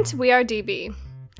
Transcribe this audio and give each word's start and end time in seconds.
Welcome 0.00 0.12
to 0.12 0.16
We 0.16 0.32
Are 0.32 0.42
DB. 0.42 0.94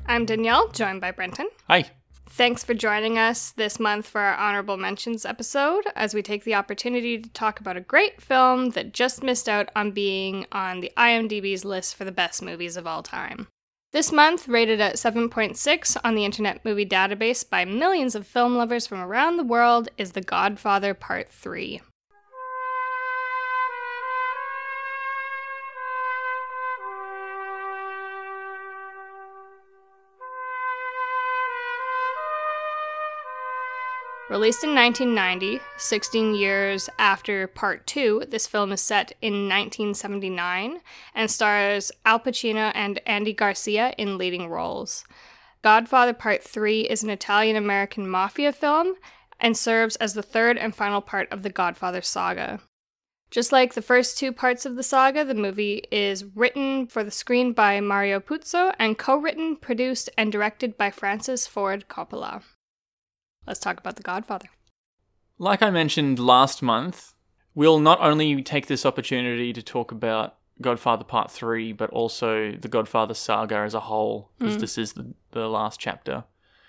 I'm 0.05 0.27
Danielle, 0.27 0.67
joined 0.67 1.01
by 1.01 1.09
Brenton. 1.09 1.49
Hi. 1.67 1.89
Thanks 2.29 2.63
for 2.63 2.75
joining 2.75 3.17
us 3.17 3.49
this 3.49 3.79
month 3.79 4.05
for 4.05 4.21
our 4.21 4.35
Honorable 4.35 4.77
Mentions 4.77 5.25
episode 5.25 5.85
as 5.95 6.13
we 6.13 6.21
take 6.21 6.43
the 6.43 6.53
opportunity 6.53 7.17
to 7.17 7.29
talk 7.31 7.59
about 7.59 7.75
a 7.75 7.81
great 7.81 8.21
film 8.21 8.69
that 8.69 8.93
just 8.93 9.23
missed 9.23 9.49
out 9.49 9.69
on 9.75 9.93
being 9.93 10.45
on 10.51 10.79
the 10.79 10.91
IMDb's 10.95 11.65
list 11.65 11.95
for 11.95 12.05
the 12.05 12.11
best 12.11 12.43
movies 12.43 12.77
of 12.77 12.85
all 12.85 13.01
time. 13.01 13.47
This 13.93 14.11
month, 14.11 14.47
rated 14.47 14.79
at 14.79 14.97
7.6 14.97 15.97
on 16.03 16.13
the 16.13 16.23
Internet 16.23 16.63
Movie 16.63 16.85
Database 16.85 17.49
by 17.49 17.65
millions 17.65 18.13
of 18.13 18.27
film 18.27 18.57
lovers 18.57 18.85
from 18.85 18.99
around 18.99 19.37
the 19.37 19.43
world, 19.43 19.89
is 19.97 20.11
The 20.11 20.21
Godfather 20.21 20.93
Part 20.93 21.29
3. 21.31 21.81
Released 34.31 34.63
in 34.63 34.73
1990, 34.73 35.59
16 35.75 36.35
years 36.35 36.89
after 36.97 37.47
Part 37.47 37.85
2, 37.85 38.27
this 38.29 38.47
film 38.47 38.71
is 38.71 38.79
set 38.79 39.11
in 39.21 39.49
1979 39.49 40.79
and 41.13 41.29
stars 41.29 41.91
Al 42.05 42.17
Pacino 42.17 42.71
and 42.73 43.01
Andy 43.05 43.33
Garcia 43.33 43.93
in 43.97 44.17
leading 44.17 44.47
roles. 44.47 45.03
Godfather 45.63 46.13
Part 46.13 46.41
3 46.41 46.83
is 46.83 47.03
an 47.03 47.09
Italian 47.09 47.57
American 47.57 48.07
mafia 48.07 48.53
film 48.53 48.93
and 49.37 49.57
serves 49.57 49.97
as 49.97 50.13
the 50.13 50.23
third 50.23 50.57
and 50.57 50.73
final 50.73 51.01
part 51.01 51.29
of 51.29 51.43
the 51.43 51.49
Godfather 51.49 52.01
saga. 52.01 52.61
Just 53.31 53.51
like 53.51 53.73
the 53.73 53.81
first 53.81 54.17
two 54.17 54.31
parts 54.31 54.65
of 54.65 54.77
the 54.77 54.83
saga, 54.83 55.25
the 55.25 55.35
movie 55.35 55.83
is 55.91 56.23
written 56.23 56.87
for 56.87 57.03
the 57.03 57.11
screen 57.11 57.51
by 57.51 57.81
Mario 57.81 58.21
Puzo 58.21 58.73
and 58.79 58.97
co 58.97 59.17
written, 59.17 59.57
produced, 59.57 60.09
and 60.17 60.31
directed 60.31 60.77
by 60.77 60.89
Francis 60.89 61.47
Ford 61.47 61.83
Coppola. 61.89 62.43
Let's 63.51 63.59
talk 63.59 63.81
about 63.81 63.97
The 63.97 64.01
Godfather. 64.01 64.45
Like 65.37 65.61
I 65.61 65.71
mentioned 65.71 66.19
last 66.19 66.61
month, 66.61 67.13
we'll 67.53 67.81
not 67.81 67.99
only 67.99 68.41
take 68.41 68.67
this 68.67 68.85
opportunity 68.85 69.51
to 69.51 69.61
talk 69.61 69.91
about 69.91 70.37
Godfather 70.61 71.03
Part 71.03 71.29
3, 71.29 71.73
but 71.73 71.89
also 71.89 72.53
the 72.53 72.69
Godfather 72.69 73.13
saga 73.13 73.57
as 73.57 73.73
a 73.73 73.81
whole, 73.81 74.31
because 74.39 74.55
hmm. 74.55 74.61
this 74.61 74.77
is 74.77 74.93
the, 74.93 75.13
the 75.31 75.49
last 75.49 75.81
chapter. 75.81 76.23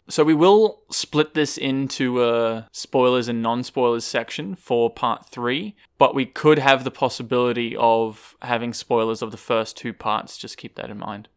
So 0.09 0.25
we 0.25 0.35
will 0.35 0.83
split 0.91 1.35
this 1.35 1.57
into 1.57 2.25
a 2.25 2.69
spoilers 2.73 3.29
and 3.29 3.41
non 3.41 3.63
spoilers 3.63 4.05
section 4.05 4.57
for 4.57 4.91
Part 4.91 5.27
3, 5.27 5.77
but 5.99 6.17
we 6.17 6.27
could 6.27 6.59
have 6.59 6.83
the 6.83 6.91
possibility 6.91 7.77
of 7.77 8.35
having 8.43 8.73
spoilers 8.73 9.23
of 9.23 9.31
the 9.31 9.37
first 9.37 9.77
two 9.77 9.93
parts. 9.93 10.37
Just 10.37 10.57
keep 10.57 10.75
that 10.75 10.91
in 10.91 10.99
mind. 10.99 11.29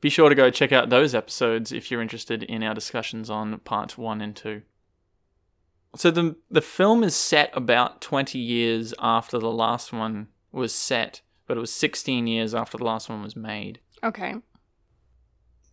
Be 0.00 0.10
sure 0.10 0.28
to 0.28 0.34
go 0.34 0.50
check 0.50 0.72
out 0.72 0.90
those 0.90 1.14
episodes 1.14 1.70
if 1.70 1.88
you're 1.88 2.02
interested 2.02 2.42
in 2.42 2.64
our 2.64 2.74
discussions 2.74 3.30
on 3.30 3.60
Part 3.60 3.96
1 3.96 4.20
and 4.20 4.34
2. 4.34 4.62
So 5.96 6.10
the 6.10 6.36
the 6.50 6.60
film 6.60 7.02
is 7.02 7.16
set 7.16 7.50
about 7.54 8.00
20 8.00 8.38
years 8.38 8.94
after 8.98 9.38
the 9.38 9.50
last 9.50 9.92
one 9.92 10.28
was 10.52 10.74
set, 10.74 11.22
but 11.46 11.56
it 11.56 11.60
was 11.60 11.72
16 11.72 12.26
years 12.26 12.54
after 12.54 12.78
the 12.78 12.84
last 12.84 13.08
one 13.08 13.22
was 13.22 13.36
made. 13.36 13.80
Okay. 14.02 14.34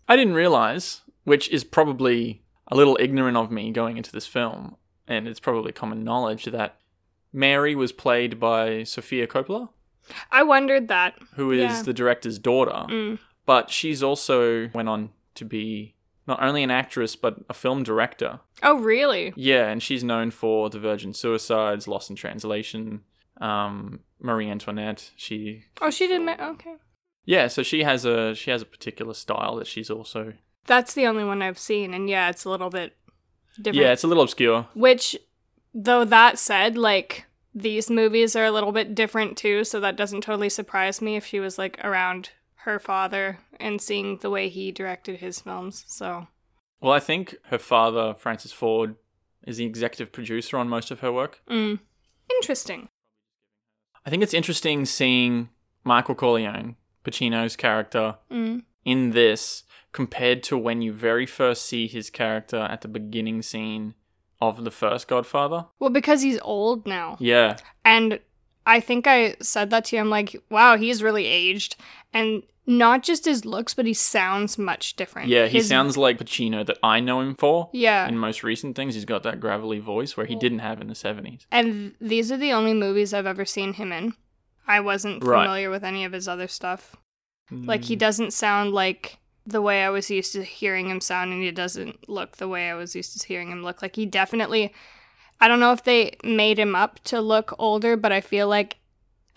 I 0.08 0.16
didn't 0.16 0.34
realize, 0.36 1.02
which 1.24 1.50
is 1.50 1.64
probably 1.64 2.44
a 2.68 2.76
little 2.76 2.98
ignorant 3.00 3.38
of 3.38 3.52
me 3.52 3.72
going 3.72 3.98
into 3.98 4.12
this 4.12 4.28
film, 4.28 4.76
and 5.08 5.28
it's 5.28 5.40
probably 5.40 5.72
common 5.72 6.04
knowledge 6.04 6.46
that 6.46 6.78
Mary 7.34 7.76
was 7.76 7.92
played 7.92 8.40
by 8.40 8.84
Sofia 8.84 9.28
Coppola, 9.28 9.70
I 10.32 10.44
wondered 10.44 10.88
that. 10.88 11.18
who 11.36 11.52
is 11.52 11.60
Yeah. 11.60 11.82
the 11.82 11.94
director's 11.94 12.38
daughter, 12.40 12.86
Mm. 12.88 13.20
but 13.46 13.70
she's 13.72 14.02
also 14.04 14.70
went 14.70 14.88
on 14.88 15.10
to 15.36 15.44
be 15.46 15.95
not 16.28 16.42
only 16.42 16.64
an 16.64 16.72
actress 16.72 17.16
but 17.16 17.38
a 17.50 17.54
film 17.54 17.84
director. 17.84 18.40
Oh, 18.64 18.80
really? 18.80 19.34
Yeah, 19.36 19.68
and 19.70 19.82
she's 19.82 20.04
known 20.04 20.32
for 20.32 20.70
The 20.70 20.80
Virgin 20.80 21.14
Suicides, 21.14 21.88
Lost 21.88 22.10
in 22.10 22.16
Translation, 22.16 23.02
um, 23.42 24.00
Marie 24.20 24.50
Antoinette. 24.50 25.12
She, 25.16 25.64
Oh, 25.82 25.90
she 25.90 26.08
did. 26.08 26.22
Ma- 26.22 26.36
okay. 26.52 26.76
yeah, 27.26 27.48
so 27.48 27.64
she 27.64 27.84
has 27.84 28.06
a 28.06 28.34
she 28.36 28.52
has 28.52 28.62
a 28.62 28.66
particular 28.66 29.14
style 29.14 29.56
that 29.58 29.68
she's 29.68 29.90
also. 29.90 30.34
That's 30.68 30.94
the 30.94 31.06
only 31.06 31.24
one 31.24 31.42
I've 31.42 31.60
seen, 31.60 31.94
and 31.94 32.10
yeah, 32.10 32.30
it's 32.30 32.46
a 32.46 32.50
little 32.50 32.70
bit 32.70 32.96
different. 33.58 33.78
Yeah, 33.78 33.92
it's 33.92 34.04
a 34.04 34.08
little 34.08 34.24
obscure. 34.24 34.68
Which, 34.74 35.16
though 35.74 36.06
that 36.06 36.40
said, 36.40 36.76
like 36.78 37.26
these 37.54 37.90
movies 37.90 38.36
are 38.36 38.46
a 38.46 38.52
little 38.52 38.72
bit 38.72 38.96
different 38.96 39.38
too, 39.38 39.64
so 39.64 39.80
that 39.80 39.96
doesn't 39.96 40.22
totally 40.22 40.50
surprise 40.50 41.02
me 41.02 41.16
if 41.18 41.26
she 41.26 41.40
was 41.40 41.58
like 41.60 41.80
around 41.84 42.32
her 42.66 42.80
father 42.80 43.40
and 43.60 43.80
seeing 43.82 44.18
the 44.18 44.30
way 44.30 44.50
he 44.50 44.72
directed 44.72 45.20
his 45.20 45.40
films. 45.40 45.84
So 45.88 46.28
Well, 46.82 46.92
I 46.94 47.00
think 47.00 47.36
her 47.46 47.58
father, 47.58 48.14
Francis 48.18 48.52
Ford, 48.52 48.96
is 49.48 49.58
the 49.58 49.66
executive 49.66 50.12
producer 50.12 50.58
on 50.58 50.68
most 50.70 50.92
of 50.92 51.00
her 51.00 51.12
work. 51.12 51.42
mm. 51.50 51.80
interesting. 52.30 52.90
I 54.06 54.10
think 54.10 54.22
it's 54.24 54.34
interesting 54.34 54.86
seeing 54.86 55.50
Michael 55.84 56.16
Corleone, 56.16 56.76
Pacino's 57.04 57.56
character, 57.56 58.18
Mm. 58.32 58.64
in 58.84 59.12
this 59.12 59.64
compared 59.92 60.44
to 60.44 60.58
when 60.58 60.82
you 60.82 60.92
very 60.94 61.26
first 61.26 61.66
see 61.66 61.88
his 61.88 62.10
character 62.10 62.58
at 62.58 62.82
the 62.82 62.88
beginning 62.88 63.42
scene 63.42 63.94
of 64.42 64.64
the 64.64 64.72
first 64.72 65.08
Godfather. 65.08 65.68
Well, 65.80 65.90
because 65.90 66.22
he's 66.22 66.40
old 66.42 66.86
now. 66.86 67.16
Yeah, 67.20 67.58
And 67.86 68.20
I 68.66 68.80
think 68.80 69.06
I 69.08 69.36
said 69.42 69.70
that 69.70 69.86
to 69.86 69.96
you. 69.96 70.02
I'm 70.02 70.10
like, 70.10 70.36
wow, 70.50 70.78
he's 70.78 71.04
really 71.04 71.26
aged. 71.26 71.76
And 72.14 72.44
not 72.68 73.04
just 73.04 73.26
his 73.26 73.46
looks, 73.46 73.76
but 73.76 73.86
he 73.86 73.94
sounds 73.94 74.58
much 74.58 74.96
different. 74.96 75.28
yeah, 75.28 75.46
he 75.46 75.58
His- 75.58 75.68
sounds 75.68 75.98
like 75.98 76.18
Pacino 76.18 76.66
that 76.66 76.80
I 76.82 77.00
know 77.00 77.22
him 77.22 77.36
for. 77.36 77.70
Yeah. 77.74 78.08
In 78.08 78.18
most 78.18 78.42
recent 78.44 78.76
things, 78.76 78.96
he's 78.96 79.06
got 79.06 79.22
that 79.24 79.40
gravelly 79.40 79.78
voice 79.80 80.18
where 80.18 80.26
he 80.26 80.36
didn't 80.36 80.60
have 80.60 80.82
in 80.82 80.88
the 80.88 80.96
70s. 80.96 81.46
And 81.52 81.94
these 82.02 82.32
are 82.32 82.38
the 82.38 82.54
only 82.54 82.74
movies 82.74 83.14
I've 83.14 83.28
ever 83.28 83.46
seen 83.46 83.74
him 83.74 83.92
in. 83.92 84.14
I 84.68 84.80
wasn't 84.80 85.24
Right. 85.24 85.44
familiar 85.44 85.70
with 85.70 85.84
any 85.84 86.06
of 86.06 86.12
his 86.14 86.28
other 86.28 86.48
stuff. 86.48 86.96
Like, 87.52 87.82
Mm. 87.82 87.86
he 87.86 87.96
doesn't 87.96 88.34
sound 88.34 88.74
like 88.74 89.18
the 89.46 89.62
way 89.62 89.84
I 89.84 89.92
was 89.92 90.10
used 90.10 90.34
to 90.34 90.44
hearing 90.44 90.90
him 90.90 91.00
sound, 91.02 91.32
and 91.32 91.44
he 91.44 91.52
doesn't 91.52 92.10
look 92.10 92.38
the 92.38 92.48
way 92.48 92.72
I 92.72 92.74
was 92.74 92.96
used 92.96 93.22
to 93.22 93.28
hearing 93.28 93.52
him 93.52 93.62
look. 93.62 93.84
Like, 93.84 93.96
he 93.96 94.08
definitely. 94.08 94.74
I 95.40 95.48
don't 95.48 95.60
know 95.60 95.72
if 95.72 95.84
they 95.84 96.18
made 96.24 96.58
him 96.58 96.76
up 96.76 97.00
to 97.06 97.22
look 97.22 97.54
older, 97.60 97.98
but 97.98 98.12
I 98.12 98.22
feel 98.22 98.48
like 98.48 98.78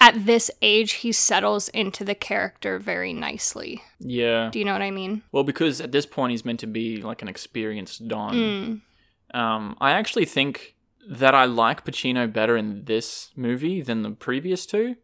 at 0.00 0.26
this 0.26 0.50
age, 0.62 0.92
he 0.92 1.10
settles 1.10 1.68
into 1.70 2.04
the 2.04 2.14
character 2.14 2.78
very 2.78 3.12
nicely. 3.12 3.82
Yeah. 3.98 4.48
Do 4.50 4.58
you 4.58 4.64
know 4.64 4.72
what 4.72 4.82
I 4.82 4.92
mean? 4.92 5.22
Well, 5.32 5.44
because 5.44 5.80
at 5.80 5.92
this 5.92 6.06
point 6.06 6.30
he's 6.30 6.44
meant 6.44 6.60
to 6.60 6.66
be 6.66 7.02
like 7.02 7.20
an 7.20 7.28
experienced 7.28 8.06
Don. 8.06 8.34
Mm. 8.34 9.36
Um, 9.36 9.76
I 9.80 9.92
actually 9.92 10.24
think 10.24 10.76
that 11.10 11.34
I 11.34 11.46
like 11.46 11.84
Pacino 11.84 12.32
better 12.32 12.56
in 12.56 12.84
this 12.84 13.30
movie 13.34 13.82
than 13.82 14.02
the 14.02 14.10
previous 14.10 14.66
two. 14.66 14.96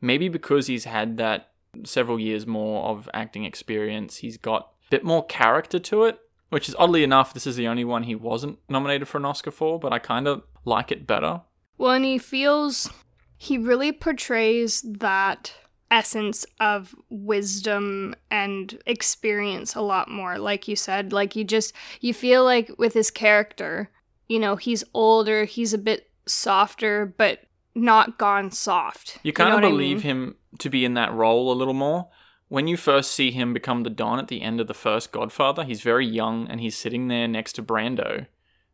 Maybe 0.00 0.28
because 0.28 0.66
he's 0.66 0.84
had 0.84 1.16
that 1.18 1.50
several 1.84 2.18
years 2.18 2.46
more 2.46 2.88
of 2.88 3.08
acting 3.14 3.44
experience. 3.44 4.16
He's 4.16 4.36
got 4.36 4.72
a 4.86 4.90
bit 4.90 5.04
more 5.04 5.24
character 5.26 5.78
to 5.78 6.04
it, 6.04 6.18
which 6.50 6.68
is 6.68 6.76
oddly 6.78 7.02
enough, 7.02 7.32
this 7.32 7.46
is 7.46 7.56
the 7.56 7.66
only 7.66 7.84
one 7.84 8.02
he 8.02 8.14
wasn't 8.14 8.58
nominated 8.68 9.08
for 9.08 9.18
an 9.18 9.24
Oscar 9.24 9.50
for, 9.50 9.78
but 9.78 9.92
I 9.92 9.98
kind 9.98 10.28
of 10.28 10.42
like 10.64 10.92
it 10.92 11.06
better. 11.06 11.42
Well, 11.78 11.92
and 11.92 12.04
he 12.04 12.18
feels 12.18 12.90
he 13.38 13.56
really 13.56 13.90
portrays 13.90 14.82
that 14.82 15.54
essence 15.90 16.46
of 16.60 16.94
wisdom 17.08 18.14
and 18.30 18.78
experience 18.86 19.74
a 19.74 19.80
lot 19.80 20.10
more. 20.10 20.38
Like 20.38 20.68
you 20.68 20.76
said, 20.76 21.12
like 21.12 21.34
you 21.34 21.44
just 21.44 21.72
you 22.00 22.12
feel 22.12 22.44
like 22.44 22.70
with 22.78 22.94
his 22.94 23.10
character, 23.10 23.90
you 24.28 24.38
know, 24.38 24.56
he's 24.56 24.84
older, 24.92 25.44
he's 25.44 25.72
a 25.72 25.78
bit 25.78 26.10
softer, 26.26 27.14
but 27.16 27.40
not 27.74 28.18
gone 28.18 28.50
soft. 28.50 29.18
You 29.22 29.32
kind 29.32 29.50
know 29.50 29.56
of 29.56 29.62
what 29.62 29.68
I 29.68 29.70
believe 29.70 29.98
mean? 29.98 30.02
him 30.02 30.34
to 30.58 30.68
be 30.68 30.84
in 30.84 30.94
that 30.94 31.12
role 31.12 31.52
a 31.52 31.54
little 31.54 31.74
more. 31.74 32.08
When 32.50 32.66
you 32.66 32.76
first 32.76 33.12
see 33.12 33.30
him 33.30 33.54
become 33.54 33.84
the 33.84 33.90
Don 33.90 34.18
at 34.18 34.26
the 34.26 34.42
end 34.42 34.60
of 34.60 34.66
the 34.66 34.74
first 34.74 35.12
Godfather, 35.12 35.62
he's 35.62 35.82
very 35.82 36.04
young 36.04 36.48
and 36.48 36.60
he's 36.60 36.76
sitting 36.76 37.06
there 37.06 37.28
next 37.28 37.52
to 37.52 37.62
Brando. 37.62 38.26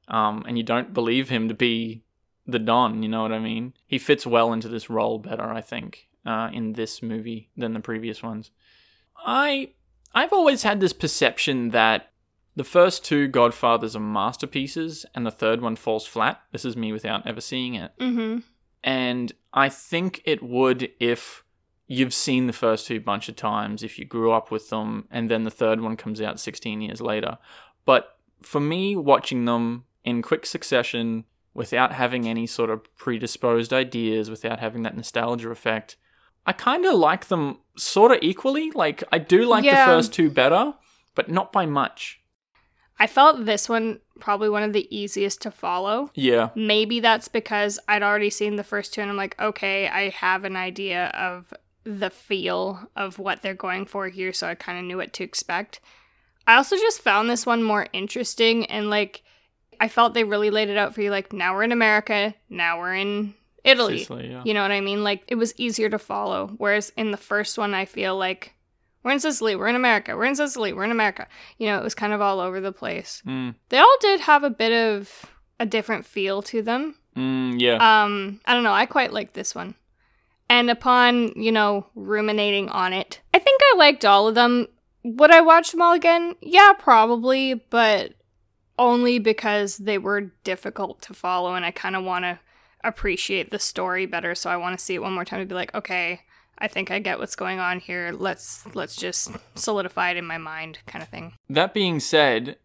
Um, 0.09 0.45
and 0.49 0.57
you 0.57 0.65
don't 0.65 0.95
believe 0.95 1.29
him 1.29 1.47
to 1.49 1.55
be 1.55 2.03
the 2.47 2.59
Don, 2.59 3.03
you 3.03 3.09
know 3.11 3.21
what 3.21 3.33
I 3.33 3.39
mean? 3.39 3.75
He 3.87 3.99
fits 3.99 4.27
well 4.27 4.55
into 4.55 4.69
this 4.69 4.89
role 4.89 5.19
better, 5.19 5.45
I 5.45 5.61
think, 5.61 6.09
uh, 6.25 6.49
in 6.55 6.73
this 6.73 7.03
movie 7.03 7.51
than 7.55 7.75
the 7.75 7.81
previous 7.81 8.23
ones. 8.23 8.51
I 9.15 9.73
I've 10.15 10.33
always 10.33 10.63
had 10.63 10.81
this 10.81 10.95
perception 10.95 11.69
that 11.71 12.13
the 12.55 12.65
first 12.65 13.05
two 13.05 13.29
Godfathers 13.29 13.95
are 13.95 14.01
masterpieces 14.01 15.05
and 15.15 15.27
the 15.27 15.31
third 15.31 15.61
one 15.61 15.77
falls 15.77 16.07
flat. 16.07 16.41
This 16.51 16.65
is 16.65 16.79
me 16.79 16.93
without 16.93 17.27
ever 17.27 17.43
seeing 17.43 17.75
it. 17.75 17.93
Mhm. 18.01 18.43
And 18.83 19.33
I 19.53 19.69
think 19.69 20.23
it 20.25 20.43
would 20.43 20.91
if 20.99 21.45
you've 21.87 22.15
seen 22.15 22.47
the 22.47 22.53
first 22.53 22.87
two 22.87 23.01
bunch 23.01 23.29
of 23.29 23.37
times, 23.37 23.83
if 23.83 23.99
you 23.99 24.05
grew 24.05 24.33
up 24.33 24.51
with 24.51 24.71
them, 24.71 25.07
and 25.11 25.31
then 25.31 25.45
the 25.45 25.51
third 25.51 25.81
one 25.81 25.97
comes 25.97 26.21
out 26.21 26.41
16 26.41 26.81
years 26.81 27.01
later. 27.01 27.39
But 27.85 28.17
for 28.43 28.61
me, 28.61 28.97
watching 28.97 29.45
them 29.45 29.85
in 30.05 30.23
quick 30.23 30.47
succession, 30.47 31.25
without 31.55 31.93
having 31.93 32.29
any 32.29 32.47
sort 32.47 32.71
of 32.71 32.83
predisposed 32.97 33.73
ideas, 33.73 34.29
without 34.31 34.61
having 34.61 34.83
that 34.83 34.97
nostalgia 34.97 35.51
effect, 35.51 35.97
I 36.45 36.53
kind 36.53 36.85
of 36.85 36.95
like 36.95 37.27
them 37.27 37.59
sort 37.77 38.13
of 38.13 38.19
equally. 38.23 38.71
Like 38.73 39.03
I 39.11 39.19
do 39.19 39.47
like 39.47 39.65
Yeah. 39.65 39.87
the 39.87 39.93
first 39.93 40.13
two 40.13 40.31
better, 40.31 40.75
but 41.15 41.31
not 41.31 41.53
by 41.53 41.67
much. 41.67 42.21
I 42.99 43.07
felt 43.07 43.45
this 43.47 43.69
one 43.69 44.01
probably 44.21 44.49
one 44.49 44.63
of 44.63 44.73
the 44.73 44.87
easiest 44.97 45.43
to 45.43 45.51
follow. 45.51 46.11
Yeah. 46.15 46.51
Maybe 46.55 47.01
that's 47.01 47.29
because 47.29 47.79
I'd 47.89 48.03
already 48.03 48.31
seen 48.31 48.57
the 48.57 48.65
first 48.65 48.95
two 48.95 49.01
and 49.03 49.11
I'm 49.11 49.17
like, 49.17 49.39
okay, 49.41 49.89
I 49.89 50.09
have 50.11 50.45
an 50.45 50.57
idea 50.57 51.07
of 51.09 51.53
the 51.87 52.11
feel 52.11 52.91
of 52.97 53.19
what 53.19 53.41
they're 53.43 53.55
going 53.55 53.87
for 53.87 54.09
here, 54.09 54.33
so 54.33 54.49
I 54.49 54.55
kind 54.57 54.79
of 54.79 54.85
knew 54.85 54.97
what 54.99 55.13
to 55.15 55.25
expect. 55.25 55.81
I 56.47 56.57
also 56.57 56.77
just 56.77 57.01
found 57.01 57.31
this 57.31 57.47
one 57.47 57.63
more 57.63 57.87
interesting 57.93 58.67
and 58.67 58.91
like 58.91 59.23
I 59.81 59.89
felt 59.89 60.15
they 60.15 60.25
really 60.25 60.51
laid 60.51 60.69
it 60.69 60.77
out 60.77 60.95
for 60.95 61.01
you 61.03 61.11
like 61.11 61.33
now 61.33 61.55
we're 61.55 61.63
in 61.65 61.73
America, 61.73 62.35
now 62.51 62.79
we're 62.81 62.95
in 62.95 63.35
Italy. 63.65 63.99
Sicily, 63.99 64.31
yeah. 64.31 64.43
You 64.45 64.55
know 64.55 64.63
what 64.63 64.71
I 64.71 64.81
mean? 64.81 65.03
Like 65.05 65.23
it 65.29 65.35
was 65.37 65.55
easier 65.59 65.89
to 65.91 65.99
follow. 65.99 66.53
Whereas 66.59 66.93
in 66.97 67.11
the 67.11 67.17
first 67.17 67.59
one 67.59 67.75
I 67.75 67.85
feel 67.85 68.17
like 68.17 68.55
we're 69.03 69.13
in 69.13 69.21
Sicily, 69.21 69.55
we're 69.57 69.69
in 69.69 69.77
America, 69.77 70.17
we're 70.17 70.25
in 70.25 70.35
Sicily, 70.37 70.73
we're 70.73 70.85
in 70.85 70.91
America. 70.91 71.27
You 71.59 71.67
know, 71.69 71.79
it 71.79 71.85
was 71.85 71.95
kind 71.95 72.13
of 72.13 72.21
all 72.21 72.41
over 72.41 72.61
the 72.61 72.73
place. 72.73 73.23
Mm, 73.27 73.55
They 73.69 73.79
all 73.79 73.97
did 74.01 74.21
have 74.21 74.43
a 74.45 74.51
bit 74.51 74.73
of 74.73 75.27
a 75.61 75.67
different 75.67 76.05
feel 76.07 76.43
to 76.43 76.63
them. 76.63 76.97
mm, 77.17 77.61
yeah. 77.61 77.75
Um, 78.05 78.41
I 78.45 78.55
don't 78.55 78.63
know, 78.65 78.73
I 78.73 78.87
quite 78.87 79.13
like 79.13 79.33
this 79.33 79.55
one. 79.55 79.75
And 80.49 80.71
upon, 80.71 81.33
you 81.35 81.51
know, 81.51 81.87
ruminating 81.95 82.69
on 82.69 82.93
it, 82.93 83.21
I 83.35 83.39
think 83.39 83.61
I 83.73 83.77
liked 83.77 84.05
all 84.05 84.29
of 84.29 84.35
them. 84.35 84.69
Would 85.03 85.31
I 85.31 85.41
watch 85.41 85.73
them 85.73 85.83
all 85.83 85.93
again? 85.93 86.35
Yeah, 86.41 86.73
probably, 86.79 87.55
but 87.55 88.15
only 88.79 89.19
because 89.19 89.79
they 89.79 89.99
were 89.99 90.33
difficult 90.45 91.01
to 91.03 91.15
follow 91.15 91.55
and 91.55 91.65
I 91.65 91.71
kind 91.71 91.97
of 91.97 92.05
want 92.05 92.25
to 92.25 92.39
appreciate 92.85 93.51
the 93.51 93.59
story 93.59 94.07
better, 94.07 94.35
so 94.35 94.51
I 94.51 94.57
want 94.57 94.79
to 94.79 94.85
see 94.85 94.95
it 94.95 95.03
one 95.03 95.13
more 95.13 95.25
time 95.25 95.41
to 95.41 95.47
be 95.47 95.55
like, 95.55 95.75
okay, 95.75 96.21
I 96.59 96.69
think 96.69 96.91
I 96.91 96.99
get 96.99 97.19
what's 97.19 97.37
going 97.37 97.59
on 97.59 97.81
here. 97.81 98.13
Let's 98.17 98.65
let's 98.75 98.97
just 98.97 99.31
solidify 99.55 100.13
it 100.13 100.17
in 100.17 100.25
my 100.25 100.39
mind 100.39 100.79
kind 100.87 101.03
of 101.03 101.09
thing. 101.09 101.35
That 101.51 101.75
being 101.75 102.01
said, 102.01 102.57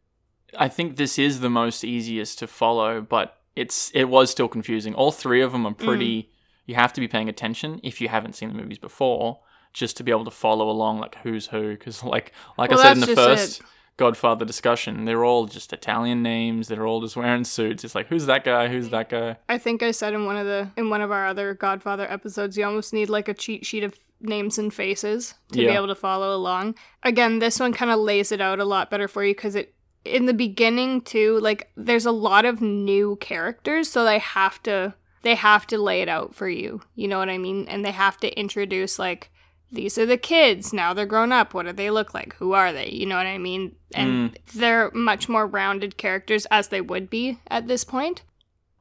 I 0.57 0.69
think 0.69 0.95
this 0.95 1.19
is 1.19 1.39
the 1.39 1.50
most 1.50 1.83
easiest 1.83 2.39
to 2.39 2.48
follow, 2.48 3.01
but 3.01 3.38
it's 3.56 3.92
it 3.94 4.06
was 4.06 4.30
still 4.31 4.48
confusing. 4.48 4.94
All 4.94 5.12
three 5.12 5.42
of 5.42 5.51
them 5.51 5.66
are 5.66 5.74
pretty. 5.74 6.24
Mm. 6.24 6.28
You 6.71 6.75
have 6.75 6.94
to 6.94 7.01
be 7.01 7.09
paying 7.09 7.27
attention 7.27 7.81
if 7.83 8.00
you 8.00 8.07
haven't 8.07 8.33
seen 8.33 8.47
the 8.47 8.56
movies 8.56 8.77
before, 8.77 9.41
just 9.73 9.97
to 9.97 10.03
be 10.03 10.12
able 10.12 10.23
to 10.23 10.31
follow 10.31 10.69
along, 10.69 11.00
like 11.00 11.15
who's 11.15 11.47
who. 11.47 11.71
Because 11.71 12.01
like 12.15 12.31
like 12.57 12.71
Well, 12.71 12.79
I 12.79 12.83
said 12.83 12.94
in 12.94 13.01
the 13.01 13.13
first 13.13 13.62
Godfather 13.97 14.45
discussion, 14.45 15.03
they're 15.03 15.25
all 15.25 15.47
just 15.47 15.73
Italian 15.73 16.23
names. 16.23 16.69
They're 16.69 16.88
all 16.88 17.01
just 17.01 17.18
wearing 17.18 17.44
suits. 17.44 17.83
It's 17.83 17.94
like 17.94 18.07
who's 18.07 18.25
that 18.27 18.45
guy? 18.45 18.69
Who's 18.69 18.88
that 18.88 19.09
guy? 19.09 19.35
I 19.50 19.57
think 19.57 19.83
I 19.83 19.91
said 19.91 20.13
in 20.13 20.25
one 20.25 20.38
of 20.38 20.45
the 20.45 20.71
in 20.77 20.89
one 20.89 21.01
of 21.01 21.12
our 21.12 21.27
other 21.27 21.53
Godfather 21.56 22.09
episodes, 22.09 22.57
you 22.57 22.63
almost 22.63 22.94
need 22.94 23.09
like 23.09 23.27
a 23.27 23.33
cheat 23.33 23.65
sheet 23.65 23.83
of 23.83 24.00
names 24.21 24.57
and 24.57 24.73
faces 24.73 25.33
to 25.51 25.57
be 25.57 25.68
able 25.68 25.88
to 25.88 25.95
follow 25.95 26.33
along. 26.33 26.75
Again, 27.03 27.39
this 27.39 27.59
one 27.59 27.73
kind 27.73 27.91
of 27.91 28.00
lays 28.00 28.31
it 28.31 28.39
out 28.39 28.62
a 28.62 28.65
lot 28.65 28.89
better 28.89 29.09
for 29.09 29.25
you 29.25 29.33
because 29.33 29.56
it 29.56 29.73
in 30.06 30.25
the 30.25 30.33
beginning 30.33 31.01
too, 31.01 31.38
like 31.41 31.69
there's 31.75 32.06
a 32.06 32.12
lot 32.12 32.45
of 32.45 32.62
new 32.62 33.18
characters, 33.18 33.91
so 33.91 34.06
they 34.06 34.19
have 34.19 34.63
to 34.63 34.94
they 35.21 35.35
have 35.35 35.68
to 35.68 35.77
lay 35.77 36.01
it 36.01 36.09
out 36.09 36.35
for 36.35 36.50
you. 36.50 36.81
You 36.95 37.07
know 37.07 37.19
what 37.19 37.29
I 37.29 37.38
mean? 37.38 37.68
And 37.68 37.85
they 37.85 37.91
have 37.91 38.18
to 38.18 38.39
introduce 38.39 39.00
like 39.00 39.31
these 39.71 39.97
are 39.97 40.06
the 40.06 40.18
kids. 40.18 40.73
Now 40.73 40.94
they're 40.94 41.06
grown 41.06 41.31
up. 41.31 41.53
What 41.53 41.65
do 41.65 41.71
they 41.71 41.91
look 41.91 42.13
like? 42.13 42.35
Who 42.35 42.53
are 42.53 42.73
they? 42.73 42.89
You 42.89 43.06
know 43.06 43.15
what 43.15 43.25
I 43.25 43.38
mean? 43.38 43.75
And 43.94 44.31
hmm. 44.31 44.59
they're 44.59 44.91
much 44.91 45.29
more 45.29 45.47
rounded 45.47 45.97
characters 45.97 46.45
as 46.51 46.68
they 46.68 46.81
would 46.81 47.09
be 47.09 47.39
at 47.47 47.68
this 47.68 47.83
point. 47.83 48.23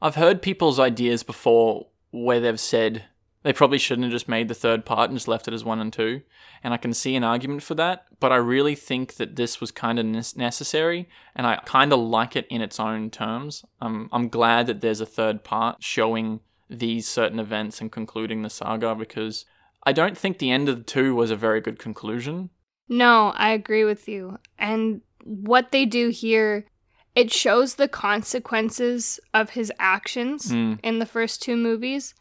I've 0.02 0.16
heard 0.16 0.42
people's 0.42 0.81
ideas 0.81 1.22
before 1.22 1.87
where 2.10 2.40
they've 2.40 2.58
said 2.58 3.04
they 3.42 3.52
probably 3.52 3.78
shouldn't 3.78 4.04
have 4.04 4.12
just 4.12 4.28
made 4.28 4.48
the 4.48 4.54
third 4.54 4.84
part 4.84 5.08
and 5.10 5.16
just 5.19 5.28
left 5.28 5.48
it 5.48 5.54
as 5.54 5.64
one 5.64 5.81
and 5.81 5.92
two. 5.92 6.22
And 6.62 6.75
I 6.75 6.76
can 6.76 6.92
see 6.92 7.16
an 7.16 7.25
argument 7.25 7.62
for 7.62 7.75
that, 7.76 8.04
but 8.20 8.32
I 8.32 8.37
really 8.37 8.75
think 8.75 9.14
that 9.14 9.37
this 9.37 9.60
was 9.60 9.70
kind 9.70 9.98
of 9.98 10.04
necessary, 10.37 11.08
and 11.34 11.46
I 11.46 11.56
kind 11.64 11.92
of 11.92 12.00
like 12.00 12.37
it 12.37 12.46
in 12.50 12.60
its 12.60 12.78
own 12.78 13.10
terms. 13.10 13.64
Um, 13.81 14.08
I'm 14.12 14.28
glad 14.28 14.66
that 14.66 14.81
there's 14.81 15.00
a 15.00 15.06
third 15.06 15.42
part 15.42 15.82
showing 15.82 16.40
these 16.69 17.08
certain 17.08 17.38
events 17.40 17.81
and 17.81 17.90
concluding 17.90 18.42
the 18.42 18.50
saga 18.50 18.94
because 18.94 19.44
I 19.84 19.92
don't 19.92 20.16
think 20.19 20.38
the 20.38 20.50
end 20.50 20.69
of 20.69 20.76
the 20.76 20.82
two 20.84 21.14
was 21.14 21.31
a 21.31 21.37
very 21.37 21.60
good 21.60 21.78
conclusion. 21.78 22.50
No, 22.88 23.32
I 23.37 23.50
agree 23.52 23.84
with 23.84 24.06
you. 24.08 24.38
And 24.58 25.00
what 25.25 25.72
they 25.72 25.87
do 25.87 26.10
here, 26.10 26.66
it 27.14 27.32
shows 27.32 27.75
the 27.76 27.88
consequences 27.88 29.19
of 29.34 29.50
his 29.50 29.72
actions 29.78 30.52
Mm. 30.52 30.78
in 30.82 30.98
the 30.98 31.06
first 31.06 31.42
two 31.42 31.56
movies. 31.56 32.14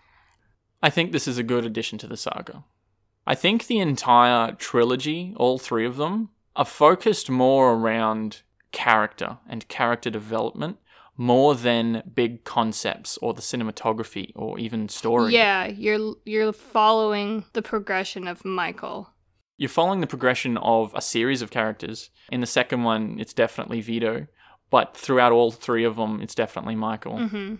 I 0.81 0.89
think 0.89 1.11
this 1.11 1.27
is 1.27 1.37
a 1.37 1.43
good 1.43 1.65
addition 1.65 1.97
to 1.99 2.07
the 2.07 2.17
saga. 2.17 2.63
I 3.27 3.35
think 3.35 3.67
the 3.67 3.79
entire 3.79 4.53
trilogy, 4.53 5.33
all 5.37 5.57
three 5.57 5.85
of 5.85 5.97
them, 5.97 6.29
are 6.55 6.65
focused 6.65 7.29
more 7.29 7.73
around 7.73 8.41
character 8.71 9.37
and 9.47 9.67
character 9.67 10.09
development 10.09 10.77
more 11.17 11.53
than 11.53 12.01
big 12.15 12.45
concepts 12.45 13.17
or 13.21 13.33
the 13.33 13.41
cinematography 13.41 14.31
or 14.35 14.57
even 14.57 14.87
story. 14.87 15.33
Yeah, 15.33 15.67
you're 15.67 16.15
you're 16.25 16.53
following 16.53 17.43
the 17.51 17.61
progression 17.61 18.25
of 18.27 18.45
Michael. 18.45 19.09
You're 19.57 19.69
following 19.69 19.99
the 19.99 20.07
progression 20.07 20.55
of 20.57 20.93
a 20.95 21.01
series 21.01 21.41
of 21.41 21.51
characters. 21.51 22.09
In 22.31 22.39
the 22.39 22.47
second 22.47 22.83
one, 22.83 23.17
it's 23.19 23.33
definitely 23.33 23.81
Vito, 23.81 24.27
but 24.69 24.95
throughout 24.95 25.33
all 25.33 25.51
three 25.51 25.83
of 25.83 25.97
them, 25.97 26.21
it's 26.21 26.35
definitely 26.35 26.75
Michael. 26.75 27.27
hmm 27.27 27.55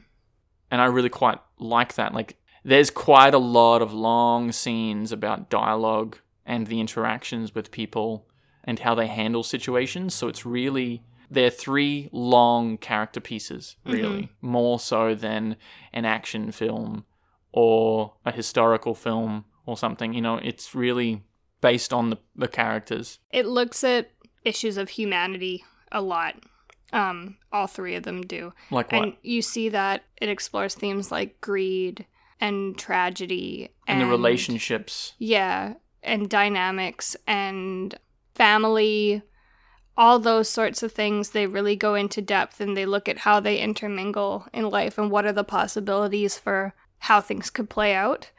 and 0.71 0.81
I 0.81 0.85
really 0.85 1.09
quite 1.09 1.39
like 1.57 1.95
that. 1.95 2.13
Like, 2.13 2.37
there's 2.63 2.89
quite 2.89 3.33
a 3.33 3.39
lot 3.39 3.81
of 3.81 3.93
long 3.93 4.51
scenes 4.51 5.11
about 5.11 5.49
dialogue 5.49 6.17
and 6.45 6.67
the 6.67 6.79
interactions 6.79 7.53
with 7.53 7.71
people 7.71 8.27
and 8.63 8.79
how 8.79 8.95
they 8.95 9.07
handle 9.07 9.43
situations. 9.43 10.13
So 10.13 10.27
it's 10.27 10.45
really 10.45 11.03
they're 11.31 11.49
three 11.49 12.09
long 12.11 12.77
character 12.77 13.19
pieces, 13.19 13.75
really, 13.85 14.29
more 14.41 14.79
so 14.79 15.13
than 15.13 15.57
an 15.93 16.05
action 16.05 16.51
film 16.51 17.05
or 17.51 18.13
a 18.25 18.31
historical 18.31 18.95
film 18.95 19.45
or 19.65 19.77
something. 19.77 20.13
You 20.13 20.21
know, 20.21 20.37
it's 20.37 20.73
really 20.73 21.23
based 21.61 21.93
on 21.93 22.09
the, 22.09 22.17
the 22.35 22.47
characters. 22.47 23.19
It 23.31 23.45
looks 23.45 23.83
at 23.83 24.11
issues 24.43 24.77
of 24.77 24.89
humanity 24.89 25.63
a 25.91 26.01
lot. 26.01 26.35
Um, 26.91 27.37
all 27.51 27.67
three 27.67 27.95
of 27.95 28.03
them 28.03 28.21
do. 28.21 28.51
Like 28.71 28.91
what? 28.91 29.03
And 29.03 29.13
you 29.21 29.43
see 29.43 29.69
that 29.69 30.03
it 30.19 30.29
explores 30.29 30.73
themes 30.73 31.11
like 31.11 31.39
greed 31.41 32.07
and 32.39 32.77
tragedy 32.77 33.69
and 33.87 34.01
the 34.01 34.05
relationships. 34.05 35.13
Yeah, 35.17 35.73
and 36.03 36.29
dynamics 36.29 37.15
and 37.27 37.97
family, 38.35 39.21
all 39.97 40.19
those 40.19 40.49
sorts 40.49 40.81
of 40.83 40.91
things. 40.91 41.31
They 41.31 41.47
really 41.47 41.75
go 41.75 41.95
into 41.95 42.21
depth 42.21 42.61
and 42.61 42.75
they 42.75 42.85
look 42.85 43.09
at 43.09 43.19
how 43.19 43.39
they 43.39 43.57
intermingle 43.57 44.47
in 44.53 44.69
life 44.69 44.97
and 44.97 45.11
what 45.11 45.25
are 45.25 45.33
the 45.33 45.43
possibilities 45.43 46.37
for 46.37 46.73
how 46.99 47.21
things 47.21 47.49
could 47.49 47.69
play 47.69 47.93
out. 47.93 48.31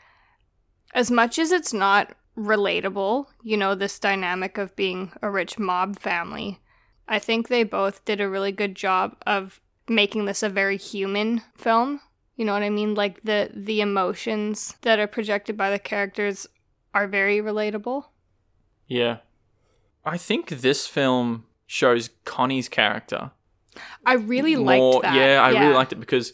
As 0.95 1.11
much 1.11 1.39
as 1.39 1.53
it's 1.53 1.73
not 1.73 2.15
relatable, 2.37 3.27
you 3.43 3.57
know, 3.57 3.75
this 3.75 3.99
dynamic 3.99 4.59
of 4.59 4.75
being 4.77 5.13
a 5.23 5.31
rich 5.31 5.59
mob 5.59 5.99
family, 5.99 6.61
I 7.07 7.19
think 7.19 7.49
they 7.49 7.65
both 7.65 8.05
did 8.05 8.21
a 8.21 8.29
really 8.29 8.53
good 8.53 8.75
job 8.75 9.17
of 9.27 9.61
making 9.89 10.25
this 10.25 10.43
a 10.43 10.49
very 10.49 10.77
human 10.77 11.43
film. 11.57 12.01
You 12.37 12.45
know 12.45 12.53
what 12.53 12.63
I 12.63 12.71
mean? 12.71 12.95
Like 12.95 13.23
the 13.23 13.51
the 13.55 13.81
emotions 13.81 14.75
that 14.83 14.99
are 14.99 15.07
projected 15.07 15.57
by 15.57 15.71
the 15.71 15.79
characters 15.79 16.47
are 16.95 17.07
very 17.07 17.39
relatable. 17.39 18.05
Yeah. 18.87 19.19
I 20.05 20.17
think 20.17 20.49
this 20.49 20.87
film 20.87 21.45
shows 21.67 22.11
Connie's 22.25 22.69
character 22.69 23.33
I 24.05 24.15
really 24.15 24.57
liked 24.57 25.03
that. 25.03 25.15
Yeah, 25.15 25.43
I 25.43 25.51
really 25.51 25.75
liked 25.75 25.93
it 25.93 26.01
because 26.01 26.33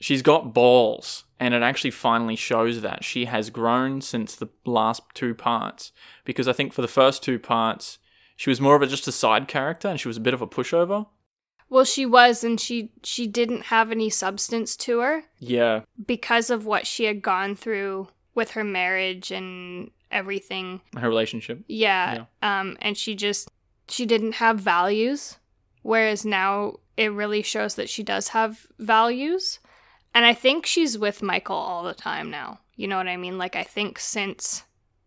she's 0.00 0.22
got 0.22 0.54
balls, 0.54 1.24
and 1.38 1.54
it 1.54 1.62
actually 1.62 1.90
finally 1.90 2.36
shows 2.36 2.80
that 2.82 3.04
she 3.04 3.26
has 3.26 3.50
grown 3.50 4.00
since 4.00 4.34
the 4.34 4.48
last 4.64 5.02
two 5.14 5.34
parts. 5.34 5.92
Because 6.24 6.48
I 6.48 6.52
think 6.52 6.72
for 6.72 6.82
the 6.82 6.88
first 6.88 7.22
two 7.22 7.38
parts, 7.38 7.98
she 8.36 8.50
was 8.50 8.60
more 8.60 8.76
of 8.76 8.82
a, 8.82 8.86
just 8.86 9.08
a 9.08 9.12
side 9.12 9.48
character, 9.48 9.88
and 9.88 10.00
she 10.00 10.08
was 10.08 10.16
a 10.16 10.20
bit 10.22 10.34
of 10.34 10.42
a 10.42 10.46
pushover. 10.46 11.06
Well, 11.70 11.84
she 11.84 12.06
was, 12.06 12.42
and 12.44 12.58
she 12.60 12.90
she 13.02 13.26
didn't 13.26 13.64
have 13.66 13.90
any 13.90 14.08
substance 14.10 14.76
to 14.78 15.00
her 15.00 15.24
Yeah, 15.38 15.82
because 16.06 16.48
of 16.50 16.64
what 16.66 16.86
she 16.86 17.04
had 17.04 17.20
gone 17.22 17.54
through 17.56 18.08
with 18.34 18.52
her 18.52 18.64
marriage 18.64 19.30
and 19.30 19.90
everything. 20.10 20.80
her 20.96 21.08
relationship. 21.08 21.62
Yeah. 21.68 22.24
Um, 22.42 22.76
and 22.80 22.96
she 22.96 23.14
just 23.14 23.50
she 23.88 24.06
didn't 24.06 24.36
have 24.36 24.58
values, 24.60 25.36
whereas 25.82 26.24
now 26.24 26.76
it 26.96 27.12
really 27.12 27.42
shows 27.42 27.74
that 27.74 27.88
she 27.90 28.02
does 28.02 28.28
have 28.28 28.66
values. 28.78 29.60
And 30.14 30.24
I 30.24 30.34
think 30.34 30.64
she's 30.66 30.96
with 30.98 31.22
Michael 31.22 31.56
all 31.56 31.84
the 31.84 31.94
time 31.94 32.30
now. 32.30 32.60
You 32.76 32.88
know 32.88 32.96
what 32.96 33.08
I 33.08 33.16
mean? 33.16 33.36
Like 33.38 33.56
I 33.56 33.62
think 33.62 33.98
since 33.98 34.64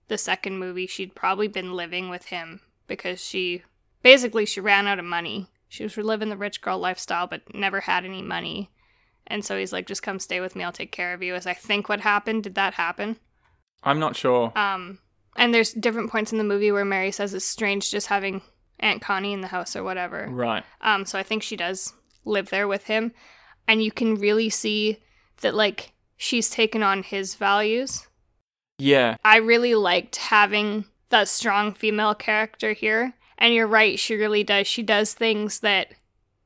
the 0.10 0.18
second 0.18 0.60
movie, 0.60 0.88
she'd 0.88 1.16
probably 1.16 1.48
been 1.48 1.74
living 1.74 2.10
with 2.10 2.26
him 2.26 2.62
because 2.88 3.24
she 3.24 3.64
basically 4.04 4.46
she 4.46 4.60
ran 4.62 4.88
out 4.88 5.00
of 5.00 5.06
money. 5.06 5.48
She 5.72 5.84
was 5.84 5.96
living 5.96 6.28
the 6.28 6.36
rich 6.36 6.60
girl 6.60 6.80
lifestyle, 6.80 7.28
but 7.28 7.56
never 7.56 7.80
had 7.80 8.04
any 8.04 8.22
money. 8.22 8.70
And 9.26 9.46
so 9.46 9.58
he's 9.58 9.72
like, 9.72 9.88
just 9.88 10.04
come 10.04 10.20
stay 10.20 10.42
with 10.42 10.54
me. 10.54 10.66
I'll 10.66 10.74
take 10.74 10.92
care 10.92 11.14
of 11.14 11.24
you. 11.24 11.34
As 11.34 11.48
I 11.48 11.54
think 11.54 11.88
what 11.88 12.02
happened, 12.02 12.44
did 12.44 12.56
that 12.56 12.74
happen? 12.74 13.16
I'm 13.82 13.98
not 13.98 14.18
sure. 14.18 14.52
Um, 14.58 15.00
and 15.38 15.54
there's 15.54 15.72
different 15.72 16.12
points 16.12 16.34
in 16.34 16.38
the 16.38 16.44
movie 16.44 16.74
where 16.74 16.84
Mary 16.84 17.10
says 17.10 17.34
it's 17.34 17.46
strange 17.46 17.90
just 17.90 18.08
having 18.08 18.42
Aunt 18.82 19.02
Connie 19.02 19.32
in 19.32 19.40
the 19.40 19.48
house 19.48 19.74
or 19.78 19.82
whatever. 19.82 20.28
right. 20.30 20.66
Um, 20.82 21.06
so 21.06 21.18
I 21.18 21.24
think 21.24 21.42
she 21.42 21.56
does 21.56 21.94
live 22.26 22.50
there 22.50 22.68
with 22.68 22.88
him, 22.88 23.14
and 23.66 23.82
you 23.82 23.94
can 23.94 24.16
really 24.16 24.50
see 24.50 24.98
that 25.40 25.56
like 25.56 25.94
she's 26.18 26.50
taken 26.50 26.84
on 26.84 27.04
his 27.04 27.36
values. 27.36 28.10
Yeah. 28.78 29.16
I 29.24 29.38
really 29.38 29.74
liked 29.74 30.18
having 30.18 30.84
that 31.12 31.30
strong 31.30 31.74
female 31.74 32.14
character 32.14 32.74
here, 32.74 33.14
and 33.42 33.54
you're 33.54 33.68
right, 33.68 34.00
she 34.00 34.16
really 34.16 34.44
does. 34.44 34.68
She 34.68 34.84
does 34.84 35.14
things 35.14 35.60
that 35.60 35.88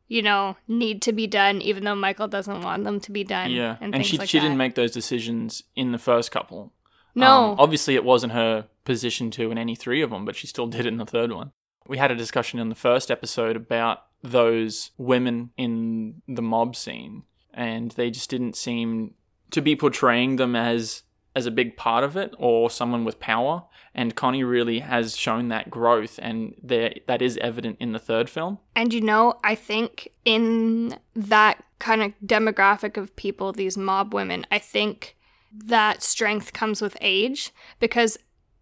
you 0.08 0.22
know 0.22 0.56
need 0.68 1.02
to 1.04 1.14
be 1.14 1.28
done, 1.28 1.62
even 1.62 1.84
though 1.84 1.96
Michael 1.96 2.28
doesn't 2.28 2.62
want 2.62 2.84
them 2.84 3.00
to 3.02 3.12
be 3.12 3.24
done. 3.24 3.52
Yeah. 3.52 3.78
and, 3.82 3.94
And, 3.94 4.06
she 4.06 4.18
like 4.18 4.30
she 4.30 4.40
that. 4.40 4.44
didn't 4.44 4.58
make 4.58 4.76
those 4.76 4.92
decisions 4.92 5.64
in 5.76 5.92
the 5.92 5.98
first 6.00 6.32
couple. 6.32 6.72
No, 7.14 7.52
Um, 7.52 7.60
obviously, 7.60 7.96
it 7.96 8.04
wasn't 8.04 8.34
her 8.34 8.66
position 8.84 9.32
to 9.32 9.52
in 9.52 9.58
any 9.58 9.76
three 9.76 10.02
of 10.02 10.10
them, 10.10 10.26
but 10.26 10.36
she 10.36 10.48
still 10.48 10.68
did 10.76 10.82
it 10.82 10.88
in 10.88 10.98
the 10.98 11.06
third 11.06 11.32
one. 11.32 11.52
We 11.88 11.98
had 11.98 12.12
a 12.12 12.16
discussion 12.16 12.60
in 12.60 12.70
the 12.70 12.76
first 12.76 13.12
episode 13.12 13.56
about 13.56 14.00
those 14.24 14.92
women 14.98 15.52
in 15.56 16.22
the 16.28 16.42
mob 16.42 16.76
scene, 16.76 17.24
and 17.54 17.92
they 17.92 18.10
just 18.10 18.30
didn't 18.30 18.56
seem 18.56 19.14
to 19.52 19.62
be 19.62 19.76
portraying 19.76 20.38
them 20.38 20.56
as 20.56 21.04
as 21.36 21.46
a 21.46 21.52
big 21.52 21.76
part 21.76 22.04
of 22.04 22.16
it 22.16 22.34
or 22.38 22.70
someone 22.70 23.04
with 23.04 23.20
power. 23.20 23.64
And 23.94 24.16
Connie 24.16 24.44
really 24.44 24.80
has 24.80 25.16
shown 25.16 25.48
that 25.50 25.70
growth, 25.70 26.20
and 26.22 26.54
there 26.62 26.96
that 27.08 27.22
is 27.22 27.38
evident 27.38 27.78
in 27.80 27.94
the 27.94 28.00
third 28.00 28.30
film. 28.30 28.60
And 28.76 28.94
you 28.94 29.00
know, 29.00 29.40
I 29.42 29.56
think 29.56 30.10
in 30.26 30.98
that 31.16 31.64
kind 31.80 32.02
of 32.02 32.14
demographic 32.26 32.98
of 32.98 33.16
people, 33.16 33.54
these 33.54 33.78
mob 33.78 34.14
women, 34.14 34.46
I 34.52 34.60
think 34.60 35.16
that 35.54 36.04
strength 36.04 36.52
comes 36.52 36.82
with 36.82 36.98
age 37.00 37.52
because, 37.80 38.18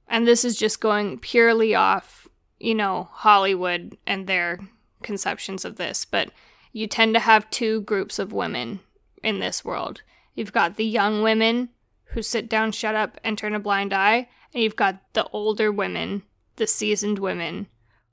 and 0.07 0.27
this 0.27 0.45
is 0.45 0.55
just 0.55 0.79
going 0.79 1.17
purely 1.17 1.73
off, 1.73 2.27
you 2.59 2.75
know, 2.75 3.09
Hollywood 3.11 3.97
and 4.05 4.27
their 4.27 4.59
conceptions 5.01 5.65
of 5.65 5.77
this, 5.77 6.05
but 6.05 6.29
you 6.71 6.85
tend 6.85 7.15
to 7.15 7.19
have 7.19 7.49
two 7.49 7.81
groups 7.81 8.19
of 8.19 8.33
women 8.33 8.81
in 9.23 9.39
this 9.39 9.65
world. 9.65 10.01
You've 10.35 10.53
got 10.53 10.75
the 10.75 10.85
young 10.85 11.23
women 11.23 11.69
who 12.13 12.21
sit 12.21 12.49
down, 12.49 12.71
shut 12.71 12.95
up, 12.95 13.19
and 13.23 13.37
turn 13.37 13.53
a 13.55 13.59
blind 13.59 13.93
eye, 13.93 14.27
and 14.53 14.63
you've 14.63 14.75
got 14.75 15.01
the 15.13 15.27
older 15.29 15.71
women, 15.71 16.23
the 16.55 16.67
seasoned 16.67 17.19
women 17.19 17.67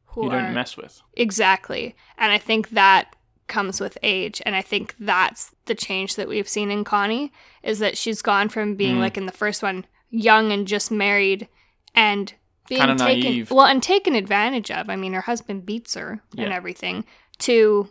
who 0.06 0.24
you 0.24 0.30
don't 0.30 0.54
mess 0.54 0.76
with. 0.76 1.00
Exactly. 1.14 1.94
And 2.18 2.32
I 2.32 2.38
think 2.38 2.70
that 2.70 3.14
comes 3.46 3.80
with 3.80 3.96
age. 4.02 4.40
And 4.46 4.54
I 4.56 4.62
think 4.62 4.94
that's 4.98 5.54
the 5.66 5.74
change 5.74 6.16
that 6.16 6.28
we've 6.28 6.48
seen 6.48 6.70
in 6.70 6.84
Connie 6.84 7.32
is 7.62 7.78
that 7.80 7.98
she's 7.98 8.22
gone 8.22 8.48
from 8.48 8.74
being 8.76 8.96
Mm. 8.96 9.00
like 9.00 9.16
in 9.16 9.26
the 9.26 9.32
first 9.32 9.62
one, 9.62 9.86
young 10.08 10.52
and 10.52 10.66
just 10.68 10.90
married 10.90 11.48
and 11.94 12.32
being 12.68 12.80
Kinda 12.80 13.04
taken 13.04 13.30
naive. 13.32 13.50
well 13.50 13.66
and 13.66 13.82
taken 13.82 14.14
advantage 14.14 14.70
of. 14.70 14.88
I 14.88 14.94
mean 14.96 15.12
her 15.14 15.20
husband 15.22 15.66
beats 15.66 15.94
her 15.94 16.22
and 16.38 16.52
everything 16.52 17.04
to 17.38 17.88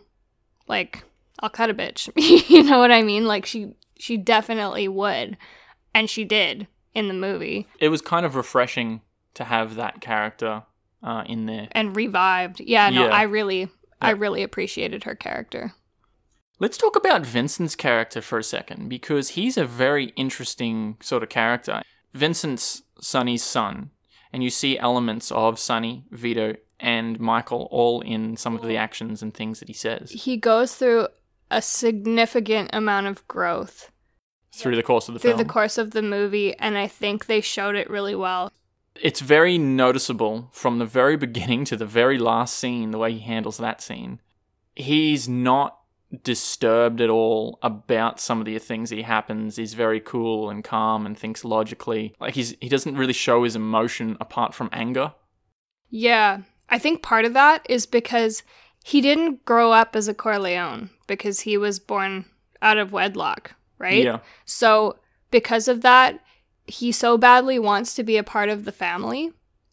like 0.68 1.04
I'll 1.40 1.50
cut 1.50 1.70
a 1.70 1.74
bitch. 1.74 2.10
you 2.50 2.62
know 2.62 2.78
what 2.78 2.90
I 2.92 3.02
mean? 3.02 3.26
Like 3.26 3.44
she 3.46 3.74
she 3.98 4.16
definitely 4.16 4.88
would. 4.88 5.36
And 5.94 6.08
she 6.08 6.24
did 6.24 6.68
in 6.94 7.08
the 7.08 7.14
movie 7.14 7.66
It 7.78 7.88
was 7.88 8.02
kind 8.02 8.26
of 8.26 8.34
refreshing 8.34 9.02
to 9.34 9.44
have 9.44 9.76
that 9.76 10.00
character 10.00 10.64
uh, 11.02 11.24
in 11.26 11.46
there. 11.46 11.68
and 11.72 11.96
revived. 11.96 12.60
Yeah, 12.60 12.90
no, 12.90 13.06
Yeah. 13.06 13.14
I 13.14 13.22
really 13.22 13.68
I 14.00 14.10
really 14.10 14.42
appreciated 14.42 15.04
her 15.04 15.14
character. 15.14 15.74
Let's 16.58 16.76
talk 16.76 16.96
about 16.96 17.24
Vincent's 17.24 17.74
character 17.76 18.20
for 18.20 18.38
a 18.38 18.42
second 18.44 18.88
because 18.88 19.30
he's 19.30 19.56
a 19.56 19.64
very 19.64 20.06
interesting 20.16 20.96
sort 21.00 21.22
of 21.22 21.28
character. 21.28 21.82
Vincent's 22.12 22.82
Sonny's 23.00 23.42
son, 23.42 23.90
and 24.32 24.42
you 24.42 24.50
see 24.50 24.78
elements 24.78 25.30
of 25.32 25.58
Sonny, 25.58 26.04
Vito, 26.10 26.56
and 26.78 27.18
Michael 27.20 27.68
all 27.70 28.00
in 28.00 28.36
some 28.36 28.56
of 28.56 28.62
the 28.62 28.76
actions 28.76 29.22
and 29.22 29.32
things 29.34 29.60
that 29.60 29.68
he 29.68 29.74
says 29.74 30.10
he 30.10 30.36
goes 30.36 30.74
through 30.74 31.06
a 31.50 31.60
significant 31.60 32.70
amount 32.72 33.06
of 33.06 33.26
growth 33.28 33.90
through 34.52 34.76
the 34.76 34.82
course 34.82 35.08
of 35.08 35.14
the 35.14 35.20
through 35.20 35.30
film. 35.30 35.38
the 35.38 35.44
course 35.44 35.78
of 35.78 35.92
the 35.92 36.02
movie 36.02 36.54
and 36.58 36.76
i 36.76 36.86
think 36.86 37.26
they 37.26 37.40
showed 37.40 37.74
it 37.76 37.88
really 37.88 38.14
well 38.14 38.52
it's 38.96 39.20
very 39.20 39.56
noticeable 39.56 40.48
from 40.52 40.78
the 40.78 40.84
very 40.86 41.16
beginning 41.16 41.64
to 41.66 41.76
the 41.76 41.86
very 41.86 42.18
last 42.18 42.56
scene, 42.56 42.90
the 42.90 42.98
way 42.98 43.12
he 43.12 43.20
handles 43.20 43.56
that 43.58 43.80
scene. 43.80 44.20
He's 44.74 45.28
not 45.28 45.78
disturbed 46.24 47.00
at 47.00 47.08
all 47.08 47.58
about 47.62 48.18
some 48.20 48.40
of 48.40 48.46
the 48.46 48.58
things 48.58 48.90
that 48.90 49.00
happens. 49.02 49.56
He's 49.56 49.74
very 49.74 50.00
cool 50.00 50.50
and 50.50 50.64
calm 50.64 51.06
and 51.06 51.16
thinks 51.16 51.44
logically. 51.44 52.14
Like 52.20 52.34
he's 52.34 52.56
he 52.60 52.68
doesn't 52.68 52.96
really 52.96 53.12
show 53.12 53.44
his 53.44 53.54
emotion 53.56 54.16
apart 54.20 54.54
from 54.54 54.68
anger. 54.72 55.14
yeah 55.88 56.42
i 56.68 56.78
think 56.78 57.02
part 57.02 57.24
of 57.24 57.32
that 57.34 57.64
is 57.68 57.86
because 57.86 58.42
he 58.84 59.00
didn't 59.00 59.44
grow 59.44 59.72
up 59.72 59.96
as 59.96 60.08
a 60.08 60.14
corleone 60.14 60.90
because 61.06 61.40
he 61.40 61.56
was 61.56 61.78
born 61.80 62.24
out 62.62 62.78
of 62.78 62.92
wedlock 62.92 63.54
right 63.80 64.04
Yeah. 64.04 64.20
so 64.44 64.96
because 65.32 65.66
of 65.66 65.80
that 65.80 66.20
he 66.66 66.92
so 66.92 67.18
badly 67.18 67.58
wants 67.58 67.94
to 67.96 68.04
be 68.04 68.16
a 68.16 68.22
part 68.22 68.48
of 68.48 68.64
the 68.64 68.72
family 68.72 69.32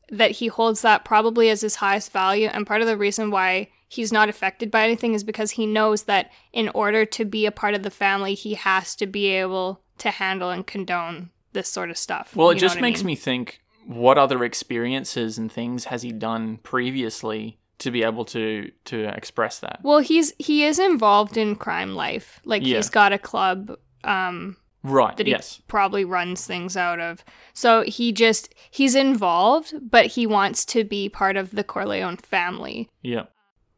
that 0.10 0.32
he 0.32 0.48
holds 0.48 0.82
that 0.82 1.04
probably 1.06 1.50
as 1.50 1.62
his 1.62 1.76
highest 1.76 2.12
value 2.12 2.48
and 2.48 2.66
part 2.66 2.82
of 2.82 2.88
the 2.88 2.98
reason 2.98 3.30
why 3.30 3.68
he's 3.90 4.12
not 4.12 4.30
affected 4.30 4.72
by 4.72 4.84
anything 4.84 5.14
is 5.14 5.24
because 5.24 5.52
he 5.52 5.66
knows 5.66 6.04
that 6.04 6.32
in 6.54 6.70
order 6.70 7.06
to 7.06 7.24
be 7.26 7.46
a 7.46 7.52
part 7.52 7.74
of 7.76 7.84
the 7.84 7.92
family 7.92 8.34
he 8.34 8.54
has 8.56 8.96
to 8.96 9.06
be 9.06 9.28
able 9.28 9.82
to 9.98 10.10
handle 10.10 10.50
and 10.50 10.66
condone 10.66 11.30
this 11.54 11.70
sort 11.70 11.90
of 11.90 11.98
stuff 11.98 12.36
Well, 12.36 12.50
it 12.50 12.56
You 12.56 12.60
just 12.62 12.76
what 12.76 12.80
I 12.80 12.88
makes 12.88 13.00
mean? 13.02 13.08
me 13.08 13.16
think 13.16 13.60
what 13.86 14.18
other 14.18 14.44
experiences 14.44 15.38
and 15.38 15.52
things 15.52 15.86
has 15.86 16.02
he 16.02 16.12
done 16.12 16.58
previously 16.64 17.58
to 17.80 17.92
be 17.92 18.04
able 18.04 18.26
to 18.26 18.72
to 18.86 19.04
express 19.16 19.60
that? 19.60 19.80
well 19.84 20.00
he's 20.00 20.34
he 20.40 20.64
is 20.66 20.80
involved 20.80 21.38
in 21.38 21.56
crime 21.56 21.96
life 21.96 22.40
like 22.46 22.66
Yeah. 22.66 22.78
he's 22.78 22.90
got 22.90 23.14
a 23.14 23.18
club 23.20 23.78
um 24.08 24.58
Right. 24.84 25.18
that 25.18 25.26
he 25.28 25.32
yes. 25.32 25.62
probably 25.68 26.06
runs 26.06 26.46
things 26.46 26.78
out 26.78 27.00
of. 27.00 27.26
So 27.54 27.82
he 27.82 28.12
just 28.14 28.54
he's 28.72 28.96
involved, 28.96 29.74
but 29.82 30.06
he 30.08 30.26
wants 30.26 30.64
to 30.66 30.84
be 30.84 31.10
part 31.10 31.36
of 31.36 31.52
the 31.52 31.64
Corleone 31.64 32.18
family. 32.18 32.90
Yeah. 33.02 33.24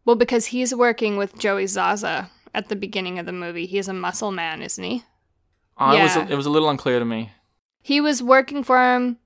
Well, 0.05 0.15
because 0.15 0.47
he's 0.47 0.73
working 0.75 1.17
with 1.17 1.37
Joey 1.39 1.67
Zaza 1.67 2.29
at 2.53 2.69
the 2.69 2.75
beginning 2.75 3.17
of 3.19 3.25
the 3.25 3.31
movie. 3.31 3.65
He's 3.65 3.87
a 3.87 3.93
muscle 3.93 4.31
man, 4.31 4.61
isn't 4.61 4.83
he? 4.83 5.03
I 5.77 6.03
was 6.03 6.15
Yeah. 6.15 6.27
it 6.29 6.35
was 6.35 6.45
a 6.45 6.49
little 6.51 6.69
unclear 6.69 6.99
to 6.99 7.05
me. 7.05 7.31
He 7.81 8.01
was 8.01 8.21
working 8.21 8.63
for 8.63 8.77
him. 8.77 9.17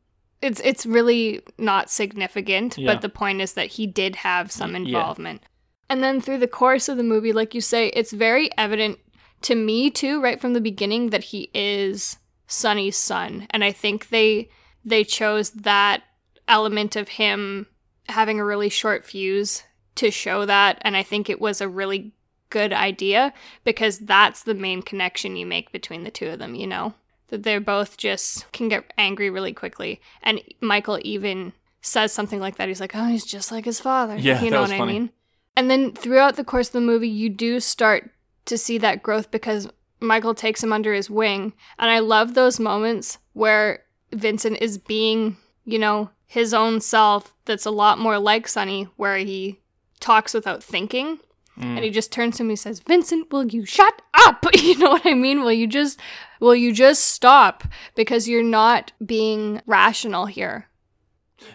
It's 0.41 0.61
it's 0.61 0.85
really 0.85 1.41
not 1.57 1.89
significant, 1.89 2.77
Yeah. 2.77 2.93
but 2.93 3.01
the 3.01 3.09
point 3.09 3.41
is 3.41 3.53
that 3.53 3.67
he 3.73 3.87
did 3.87 4.17
have 4.17 4.51
some 4.51 4.73
Y- 4.73 4.79
yeah. 4.79 4.85
involvement. 4.85 5.41
And 5.89 6.03
then 6.03 6.21
through 6.21 6.37
the 6.39 6.47
course 6.47 6.87
of 6.87 6.97
the 6.97 7.03
movie, 7.03 7.33
like 7.33 7.53
you 7.55 7.61
say, 7.61 7.87
it's 7.89 8.11
very 8.13 8.49
evident 8.57 8.99
to 9.43 9.55
me 9.55 9.89
too, 9.89 10.21
right 10.21 10.41
from 10.41 10.53
the 10.53 10.61
beginning, 10.61 11.11
that 11.11 11.25
he 11.25 11.49
is 11.53 12.17
Sonny's 12.47 12.97
son. 12.97 13.47
And 13.51 13.63
I 13.63 13.71
think 13.71 14.09
they 14.09 14.49
they 14.83 15.03
chose 15.03 15.51
that 15.51 16.03
element 16.47 16.95
of 16.95 17.07
him 17.07 17.67
having 18.09 18.39
a 18.39 18.45
really 18.45 18.69
short 18.69 19.05
fuse 19.05 19.63
to 19.95 20.11
show 20.11 20.45
that. 20.45 20.77
And 20.81 20.97
I 20.97 21.03
think 21.03 21.29
it 21.29 21.39
was 21.39 21.61
a 21.61 21.69
really 21.69 22.13
good 22.49 22.73
idea 22.73 23.33
because 23.63 23.99
that's 23.99 24.43
the 24.43 24.53
main 24.53 24.81
connection 24.81 25.35
you 25.35 25.45
make 25.45 25.71
between 25.71 26.03
the 26.03 26.11
two 26.11 26.29
of 26.29 26.39
them, 26.39 26.55
you 26.55 26.67
know? 26.67 26.93
That 27.29 27.43
they're 27.43 27.61
both 27.61 27.97
just 27.97 28.51
can 28.51 28.69
get 28.69 28.93
angry 28.97 29.29
really 29.29 29.53
quickly. 29.53 30.01
And 30.21 30.41
Michael 30.61 30.99
even 31.03 31.53
says 31.81 32.11
something 32.11 32.39
like 32.39 32.57
that. 32.57 32.67
He's 32.67 32.81
like, 32.81 32.95
oh, 32.95 33.07
he's 33.07 33.25
just 33.25 33.51
like 33.51 33.65
his 33.65 33.79
father. 33.79 34.17
Yeah, 34.17 34.41
you 34.41 34.49
that 34.49 34.55
know 34.55 34.61
was 34.61 34.69
what 34.69 34.77
funny. 34.77 34.91
I 34.91 34.99
mean? 34.99 35.09
And 35.55 35.69
then 35.69 35.93
throughout 35.93 36.35
the 36.35 36.43
course 36.43 36.67
of 36.67 36.73
the 36.73 36.81
movie, 36.81 37.09
you 37.09 37.29
do 37.29 37.59
start 37.59 38.11
to 38.45 38.57
see 38.57 38.77
that 38.79 39.03
growth 39.03 39.31
because 39.31 39.69
Michael 39.99 40.35
takes 40.35 40.63
him 40.63 40.73
under 40.73 40.93
his 40.93 41.09
wing. 41.09 41.53
And 41.79 41.89
I 41.89 41.99
love 41.99 42.33
those 42.33 42.59
moments 42.59 43.17
where 43.33 43.83
Vincent 44.11 44.57
is 44.61 44.77
being, 44.77 45.37
you 45.65 45.79
know, 45.79 46.09
his 46.25 46.53
own 46.53 46.81
self 46.81 47.33
that's 47.45 47.65
a 47.65 47.71
lot 47.71 47.99
more 47.99 48.19
like 48.19 48.47
Sonny, 48.47 48.87
where 48.95 49.17
he 49.17 49.59
talks 49.99 50.33
without 50.33 50.63
thinking. 50.63 51.19
Mm. 51.57 51.75
And 51.75 51.83
he 51.83 51.91
just 51.91 52.11
turns 52.11 52.37
to 52.37 52.43
me 52.43 52.51
and 52.51 52.59
says, 52.59 52.79
Vincent, 52.79 53.31
will 53.31 53.45
you 53.45 53.65
shut 53.65 54.01
up? 54.13 54.45
You 54.55 54.77
know 54.77 54.91
what 54.91 55.05
I 55.05 55.13
mean? 55.13 55.41
Will 55.41 55.51
you 55.51 55.67
just 55.67 55.99
will 56.39 56.55
you 56.55 56.71
just 56.71 57.03
stop? 57.03 57.63
Because 57.95 58.27
you're 58.27 58.43
not 58.43 58.91
being 59.05 59.61
rational 59.65 60.25
here. 60.25 60.67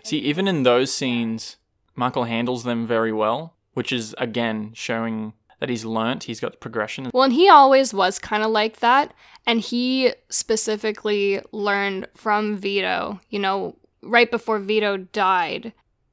See, 0.05 0.19
even 0.19 0.47
in 0.47 0.63
those 0.63 0.93
scenes, 0.93 1.57
Michael 1.95 2.25
handles 2.25 2.65
them 2.65 2.87
very 2.87 3.13
well, 3.13 3.55
which 3.73 3.93
is 3.93 4.15
again 4.19 4.73
showing 4.75 5.33
that 5.61 5.69
he's 5.69 5.85
learnt, 5.85 6.25
he's 6.25 6.41
got 6.41 6.61
progression. 6.61 7.11
Well, 7.13 7.25
and 7.25 7.33
he 7.33 7.49
always 7.49 7.93
was 7.93 8.19
kind 8.19 8.43
of 8.43 8.51
like 8.51 8.81
that. 8.81 9.13
And 9.47 9.61
he 9.61 10.13
specifically 10.29 11.41
learned 11.53 12.07
from 12.15 12.57
Vito, 12.57 13.21
you 13.31 13.39
know, 13.39 13.77
right 14.03 14.31
before 14.31 14.59
Vito 14.59 14.97
died. 14.97 15.73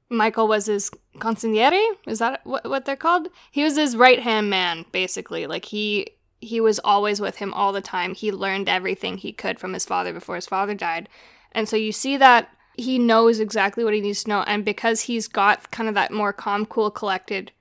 Michael 0.09 0.47
was 0.47 0.67
his 0.67 0.89
consigliere. 1.17 1.83
Is 2.07 2.19
that 2.19 2.41
what, 2.45 2.67
what 2.69 2.85
they're 2.85 2.95
called? 2.95 3.27
He 3.51 3.63
was 3.63 3.75
his 3.75 3.97
right 3.97 4.19
hand 4.19 4.49
man, 4.49 4.85
basically. 4.91 5.47
Like 5.47 5.65
he 5.65 6.07
he 6.41 6.61
was 6.61 6.79
always 6.83 7.19
with 7.19 7.37
him 7.37 7.53
all 7.53 7.71
the 7.71 7.81
time. 7.81 8.13
He 8.13 8.31
learned 8.31 8.69
everything 8.69 9.17
he 9.17 9.33
could 9.33 9.59
from 9.59 9.73
his 9.73 9.85
father 9.85 10.13
before 10.13 10.35
his 10.35 10.45
father 10.45 10.75
died. 10.75 11.09
And 11.51 11.67
so 11.67 11.75
you 11.75 11.91
see 11.91 12.17
that 12.17 12.49
he 12.75 12.99
knows 12.99 13.39
exactly 13.39 13.83
what 13.83 13.93
he 13.93 14.01
needs 14.01 14.23
to 14.23 14.29
know. 14.29 14.43
And 14.45 14.63
because 14.63 15.01
he's 15.01 15.27
got 15.27 15.71
kind 15.71 15.89
of 15.89 15.95
that 15.95 16.11
more 16.11 16.33
calm, 16.33 16.65
cool, 16.65 16.91
collected, 16.91 17.51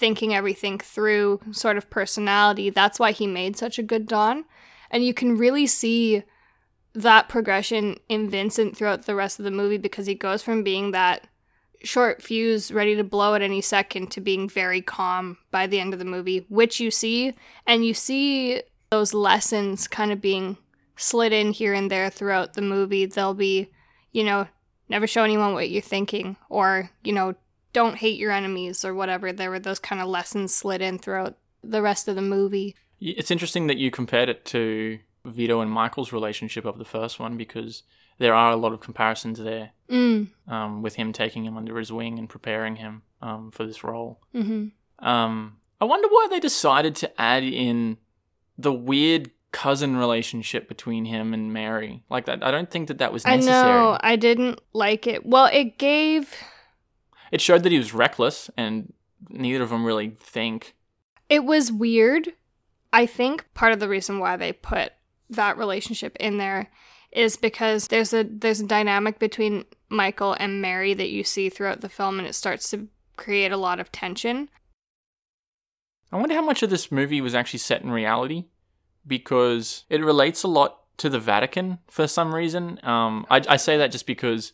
thinking 0.00 0.34
everything 0.34 0.78
through 0.78 1.40
sort 1.52 1.76
of 1.76 1.90
personality, 1.90 2.70
that's 2.70 2.98
why 2.98 3.12
he 3.12 3.26
made 3.26 3.56
such 3.56 3.78
a 3.78 3.82
good 3.82 4.08
Don. 4.08 4.46
And 4.90 5.04
you 5.04 5.14
can 5.14 5.36
really 5.36 5.66
see 5.66 6.24
that 6.94 7.28
progression 7.28 8.00
in 8.08 8.30
Vincent 8.30 8.76
throughout 8.76 9.04
the 9.04 9.14
rest 9.14 9.38
of 9.38 9.44
the 9.44 9.50
movie 9.50 9.78
because 9.78 10.06
he 10.06 10.14
goes 10.14 10.42
from 10.42 10.64
being 10.64 10.90
that 10.90 11.28
short 11.82 12.22
fuse 12.22 12.72
ready 12.72 12.96
to 12.96 13.04
blow 13.04 13.34
at 13.34 13.42
any 13.42 13.60
second 13.60 14.10
to 14.10 14.20
being 14.20 14.48
very 14.48 14.82
calm 14.82 15.38
by 15.50 15.66
the 15.66 15.78
end 15.78 15.92
of 15.92 15.98
the 15.98 16.04
movie, 16.04 16.44
which 16.48 16.80
you 16.80 16.90
see. 16.90 17.34
And 17.66 17.84
you 17.84 17.94
see 17.94 18.62
those 18.90 19.14
lessons 19.14 19.86
kind 19.86 20.10
of 20.10 20.20
being 20.20 20.56
slid 20.96 21.32
in 21.32 21.52
here 21.52 21.74
and 21.74 21.90
there 21.90 22.10
throughout 22.10 22.54
the 22.54 22.62
movie. 22.62 23.06
They'll 23.06 23.34
be, 23.34 23.70
you 24.12 24.24
know, 24.24 24.48
never 24.88 25.06
show 25.06 25.22
anyone 25.22 25.54
what 25.54 25.70
you're 25.70 25.82
thinking, 25.82 26.36
or, 26.48 26.90
you 27.04 27.12
know, 27.12 27.34
don't 27.72 27.96
hate 27.96 28.18
your 28.18 28.32
enemies, 28.32 28.84
or 28.84 28.94
whatever. 28.94 29.32
There 29.32 29.50
were 29.50 29.58
those 29.60 29.78
kind 29.78 30.00
of 30.00 30.08
lessons 30.08 30.54
slid 30.54 30.80
in 30.82 30.98
throughout 30.98 31.36
the 31.62 31.82
rest 31.82 32.08
of 32.08 32.16
the 32.16 32.22
movie. 32.22 32.74
It's 33.00 33.30
interesting 33.30 33.66
that 33.68 33.76
you 33.78 33.90
compared 33.90 34.28
it 34.28 34.44
to 34.46 34.98
Vito 35.24 35.60
and 35.60 35.70
Michael's 35.70 36.12
relationship 36.12 36.64
of 36.64 36.78
the 36.78 36.84
first 36.84 37.18
one 37.20 37.36
because 37.36 37.82
there 38.18 38.34
are 38.34 38.50
a 38.50 38.56
lot 38.56 38.72
of 38.72 38.80
comparisons 38.80 39.38
there 39.38 39.70
Mm. 39.88 40.28
um, 40.46 40.82
with 40.82 40.94
him 40.94 41.12
taking 41.12 41.44
him 41.44 41.56
under 41.56 41.76
his 41.78 41.90
wing 41.90 42.18
and 42.18 42.28
preparing 42.28 42.76
him 42.76 43.02
um, 43.22 43.50
for 43.50 43.66
this 43.66 43.82
role. 43.82 44.20
hmm 44.32 44.68
Um, 44.98 45.56
I 45.80 45.84
wonder 45.84 46.08
why 46.08 46.28
they 46.30 46.38
decided 46.40 46.94
to 46.96 47.20
add 47.20 47.42
in 47.42 47.96
the 48.58 48.72
weird 48.72 49.30
cousin 49.52 49.96
relationship 49.96 50.68
between 50.68 51.06
him 51.06 51.34
and 51.34 51.52
Mary. 51.52 52.04
Like 52.08 52.26
that, 52.26 52.44
I 52.44 52.50
don't 52.50 52.70
think 52.70 52.88
that 52.88 52.98
that 52.98 53.12
was 53.12 53.24
I 53.26 53.36
know. 53.36 53.98
I 54.00 54.14
didn't 54.16 54.60
like 54.74 55.06
it. 55.06 55.26
Well, 55.26 55.46
it 55.52 55.76
gave. 55.78 56.32
It 57.30 57.40
showed 57.40 57.62
that 57.62 57.72
he 57.72 57.78
was 57.78 57.94
reckless, 57.94 58.50
and 58.56 58.92
neither 59.28 59.62
of 59.62 59.70
them 59.70 59.84
really 59.84 60.10
think. 60.18 60.74
It 61.28 61.44
was 61.44 61.70
weird. 61.70 62.32
I 62.92 63.06
think 63.06 63.44
part 63.54 63.72
of 63.72 63.80
the 63.80 63.88
reason 63.88 64.18
why 64.18 64.36
they 64.36 64.52
put 64.52 64.92
that 65.28 65.56
relationship 65.56 66.16
in 66.18 66.38
there 66.38 66.70
is 67.12 67.36
because 67.36 67.88
there's 67.88 68.12
a 68.12 68.24
there's 68.24 68.60
a 68.60 68.66
dynamic 68.66 69.18
between 69.18 69.64
Michael 69.88 70.36
and 70.38 70.60
Mary 70.60 70.94
that 70.94 71.10
you 71.10 71.24
see 71.24 71.48
throughout 71.48 71.80
the 71.80 71.88
film 71.88 72.18
and 72.18 72.26
it 72.26 72.34
starts 72.34 72.70
to 72.70 72.88
create 73.16 73.52
a 73.52 73.56
lot 73.56 73.80
of 73.80 73.92
tension. 73.92 74.48
I 76.12 76.16
wonder 76.16 76.34
how 76.34 76.44
much 76.44 76.62
of 76.62 76.70
this 76.70 76.90
movie 76.90 77.20
was 77.20 77.34
actually 77.34 77.60
set 77.60 77.82
in 77.82 77.90
reality, 77.90 78.46
because 79.06 79.84
it 79.88 80.02
relates 80.02 80.42
a 80.42 80.48
lot 80.48 80.78
to 80.98 81.08
the 81.08 81.20
Vatican 81.20 81.78
for 81.88 82.06
some 82.06 82.34
reason. 82.34 82.80
Um, 82.82 83.26
I, 83.30 83.42
I 83.48 83.56
say 83.56 83.76
that 83.76 83.92
just 83.92 84.06
because 84.06 84.52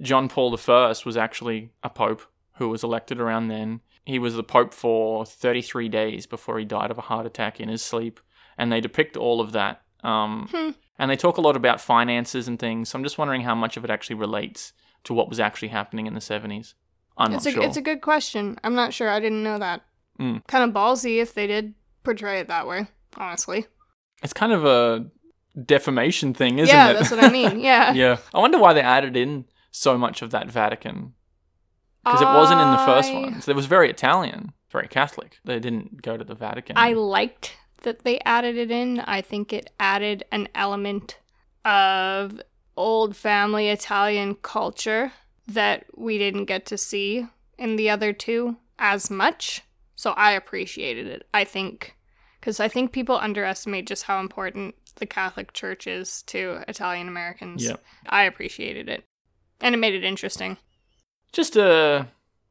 John 0.00 0.28
Paul 0.28 0.58
I 0.68 0.94
was 1.04 1.16
actually 1.16 1.70
a 1.82 1.90
pope 1.90 2.22
who 2.54 2.68
was 2.68 2.82
elected 2.82 3.20
around 3.20 3.48
then. 3.48 3.80
He 4.04 4.18
was 4.18 4.34
the 4.34 4.42
pope 4.42 4.74
for 4.74 5.24
33 5.24 5.88
days 5.88 6.26
before 6.26 6.58
he 6.58 6.64
died 6.64 6.90
of 6.90 6.98
a 6.98 7.02
heart 7.02 7.26
attack 7.26 7.60
in 7.60 7.68
his 7.68 7.82
sleep, 7.82 8.20
and 8.58 8.72
they 8.72 8.80
depict 8.80 9.16
all 9.16 9.40
of 9.40 9.52
that. 9.52 9.82
Um, 10.02 10.48
Hmm. 10.50 10.70
And 10.98 11.10
they 11.10 11.16
talk 11.16 11.36
a 11.36 11.40
lot 11.40 11.56
about 11.56 11.80
finances 11.80 12.46
and 12.46 12.58
things. 12.58 12.88
So 12.88 12.98
I'm 12.98 13.02
just 13.02 13.18
wondering 13.18 13.40
how 13.40 13.54
much 13.54 13.76
of 13.76 13.84
it 13.84 13.90
actually 13.90 14.16
relates 14.16 14.72
to 15.04 15.14
what 15.14 15.28
was 15.28 15.40
actually 15.40 15.68
happening 15.68 16.06
in 16.06 16.14
the 16.14 16.20
70s. 16.20 16.74
I'm 17.16 17.32
it's 17.32 17.44
not 17.44 17.50
a 17.50 17.54
sure. 17.54 17.64
it's 17.64 17.76
a 17.76 17.82
good 17.82 18.00
question. 18.00 18.58
I'm 18.62 18.74
not 18.74 18.92
sure. 18.92 19.08
I 19.08 19.20
didn't 19.20 19.42
know 19.42 19.58
that. 19.58 19.82
Mm. 20.20 20.46
Kind 20.46 20.64
of 20.64 20.74
ballsy 20.74 21.20
if 21.20 21.34
they 21.34 21.46
did 21.46 21.74
portray 22.04 22.40
it 22.40 22.48
that 22.48 22.66
way, 22.66 22.86
honestly. 23.16 23.66
It's 24.22 24.32
kind 24.32 24.52
of 24.52 24.64
a 24.64 25.06
defamation 25.64 26.34
thing, 26.34 26.58
isn't 26.58 26.74
yeah, 26.74 26.90
it? 26.90 26.92
Yeah, 26.92 26.98
that's 26.98 27.10
what 27.10 27.24
I 27.24 27.30
mean. 27.30 27.60
Yeah. 27.62 27.92
yeah. 27.92 28.18
I 28.32 28.38
wonder 28.38 28.58
why 28.58 28.72
they 28.72 28.80
added 28.80 29.16
in 29.16 29.44
so 29.72 29.98
much 29.98 30.22
of 30.22 30.30
that 30.30 30.48
Vatican. 30.48 31.14
Because 32.04 32.20
it 32.20 32.26
wasn't 32.26 32.60
in 32.60 32.70
the 32.70 32.78
first 32.78 33.12
one. 33.12 33.40
So 33.40 33.50
it 33.50 33.56
was 33.56 33.66
very 33.66 33.88
Italian, 33.88 34.52
very 34.70 34.88
Catholic. 34.88 35.38
They 35.44 35.58
didn't 35.58 36.02
go 36.02 36.16
to 36.16 36.24
the 36.24 36.34
Vatican. 36.34 36.76
I 36.76 36.92
liked 36.92 37.56
that 37.82 38.04
they 38.04 38.20
added 38.20 38.56
it 38.56 38.70
in. 38.70 39.00
I 39.00 39.20
think 39.20 39.52
it 39.52 39.70
added 39.80 40.24
an 40.32 40.48
element 40.54 41.18
of 41.64 42.40
old 42.76 43.16
family 43.16 43.68
Italian 43.68 44.34
culture 44.36 45.12
that 45.46 45.86
we 45.96 46.18
didn't 46.18 46.46
get 46.46 46.66
to 46.66 46.78
see 46.78 47.26
in 47.58 47.76
the 47.76 47.90
other 47.90 48.12
two 48.12 48.56
as 48.78 49.10
much. 49.10 49.62
So 49.94 50.10
I 50.12 50.32
appreciated 50.32 51.06
it. 51.06 51.26
I 51.32 51.44
think 51.44 51.96
because 52.40 52.58
I 52.58 52.66
think 52.66 52.90
people 52.90 53.16
underestimate 53.16 53.86
just 53.86 54.02
how 54.04 54.18
important 54.18 54.74
the 54.96 55.06
Catholic 55.06 55.52
Church 55.52 55.86
is 55.86 56.22
to 56.22 56.64
Italian 56.66 57.06
Americans. 57.06 57.64
Yep. 57.64 57.80
I 58.08 58.24
appreciated 58.24 58.88
it. 58.88 59.04
And 59.62 59.74
it 59.74 59.78
made 59.78 59.94
it 59.94 60.04
interesting. 60.04 60.58
Just 61.32 61.56
a 61.56 62.08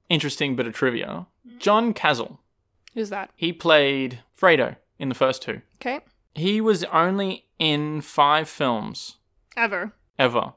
interesting 0.10 0.56
bit 0.56 0.66
of 0.68 0.74
trivia. 0.74 1.28
John 1.60 1.94
Cazale, 1.94 2.38
Who's 2.96 3.10
that? 3.10 3.30
he 3.36 3.54
played 3.54 4.20
Fredo 4.40 4.78
in 4.98 5.10
the 5.10 5.16
first 5.16 5.42
two. 5.42 5.62
Okay. 5.82 6.00
He 6.34 6.62
was 6.62 6.84
only 6.86 7.46
in 7.60 8.02
five 8.02 8.48
films 8.50 9.18
Ever. 9.58 9.94
ever. 10.18 10.54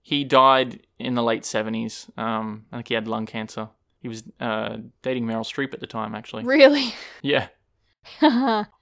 He 0.00 0.24
died 0.24 0.80
in 0.98 1.14
the 1.14 1.22
late 1.22 1.42
70s. 1.42 2.08
Um, 2.18 2.66
I 2.72 2.76
think 2.78 2.88
he 2.88 2.94
had 2.94 3.06
lung 3.06 3.26
cancer. 3.26 3.68
He 4.00 4.08
was 4.08 4.24
uh, 4.40 4.78
dating 5.02 5.26
Meryl 5.26 5.44
Streep 5.44 5.72
at 5.74 5.80
the 5.80 5.86
time, 5.86 6.14
actually. 6.14 6.42
Really? 6.44 6.94
Yeah. 7.22 7.48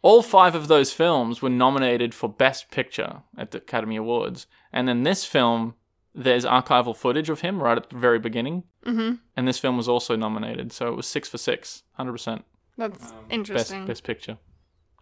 All 0.03 0.23
five 0.23 0.55
of 0.55 0.69
those 0.69 0.93
films 0.95 1.43
were 1.43 1.51
nominated 1.51 2.15
for 2.15 2.29
Best 2.29 2.71
Picture 2.71 3.21
at 3.37 3.51
the 3.51 3.59
Academy 3.59 3.97
Awards. 3.97 4.47
And 4.73 4.89
then 4.89 5.03
this 5.03 5.27
film, 5.27 5.75
there's 6.15 6.45
archival 6.45 6.97
footage 6.97 7.29
of 7.31 7.41
him 7.41 7.63
right 7.63 7.77
at 7.77 7.91
the 7.91 7.97
very 7.99 8.19
beginning. 8.19 8.65
mm-hmm. 8.85 9.15
And 9.37 9.49
this 9.49 9.59
film 9.59 9.77
was 9.77 9.89
also 9.89 10.17
nominated. 10.17 10.73
So 10.73 10.89
it 10.89 10.97
was 10.97 11.07
six 11.07 11.29
for 11.29 11.39
six, 11.39 11.83
100%. 11.99 12.43
That's 12.77 12.99
Best, 12.99 13.15
interesting. 13.31 13.87
best 13.87 14.05
Picture. 14.05 14.39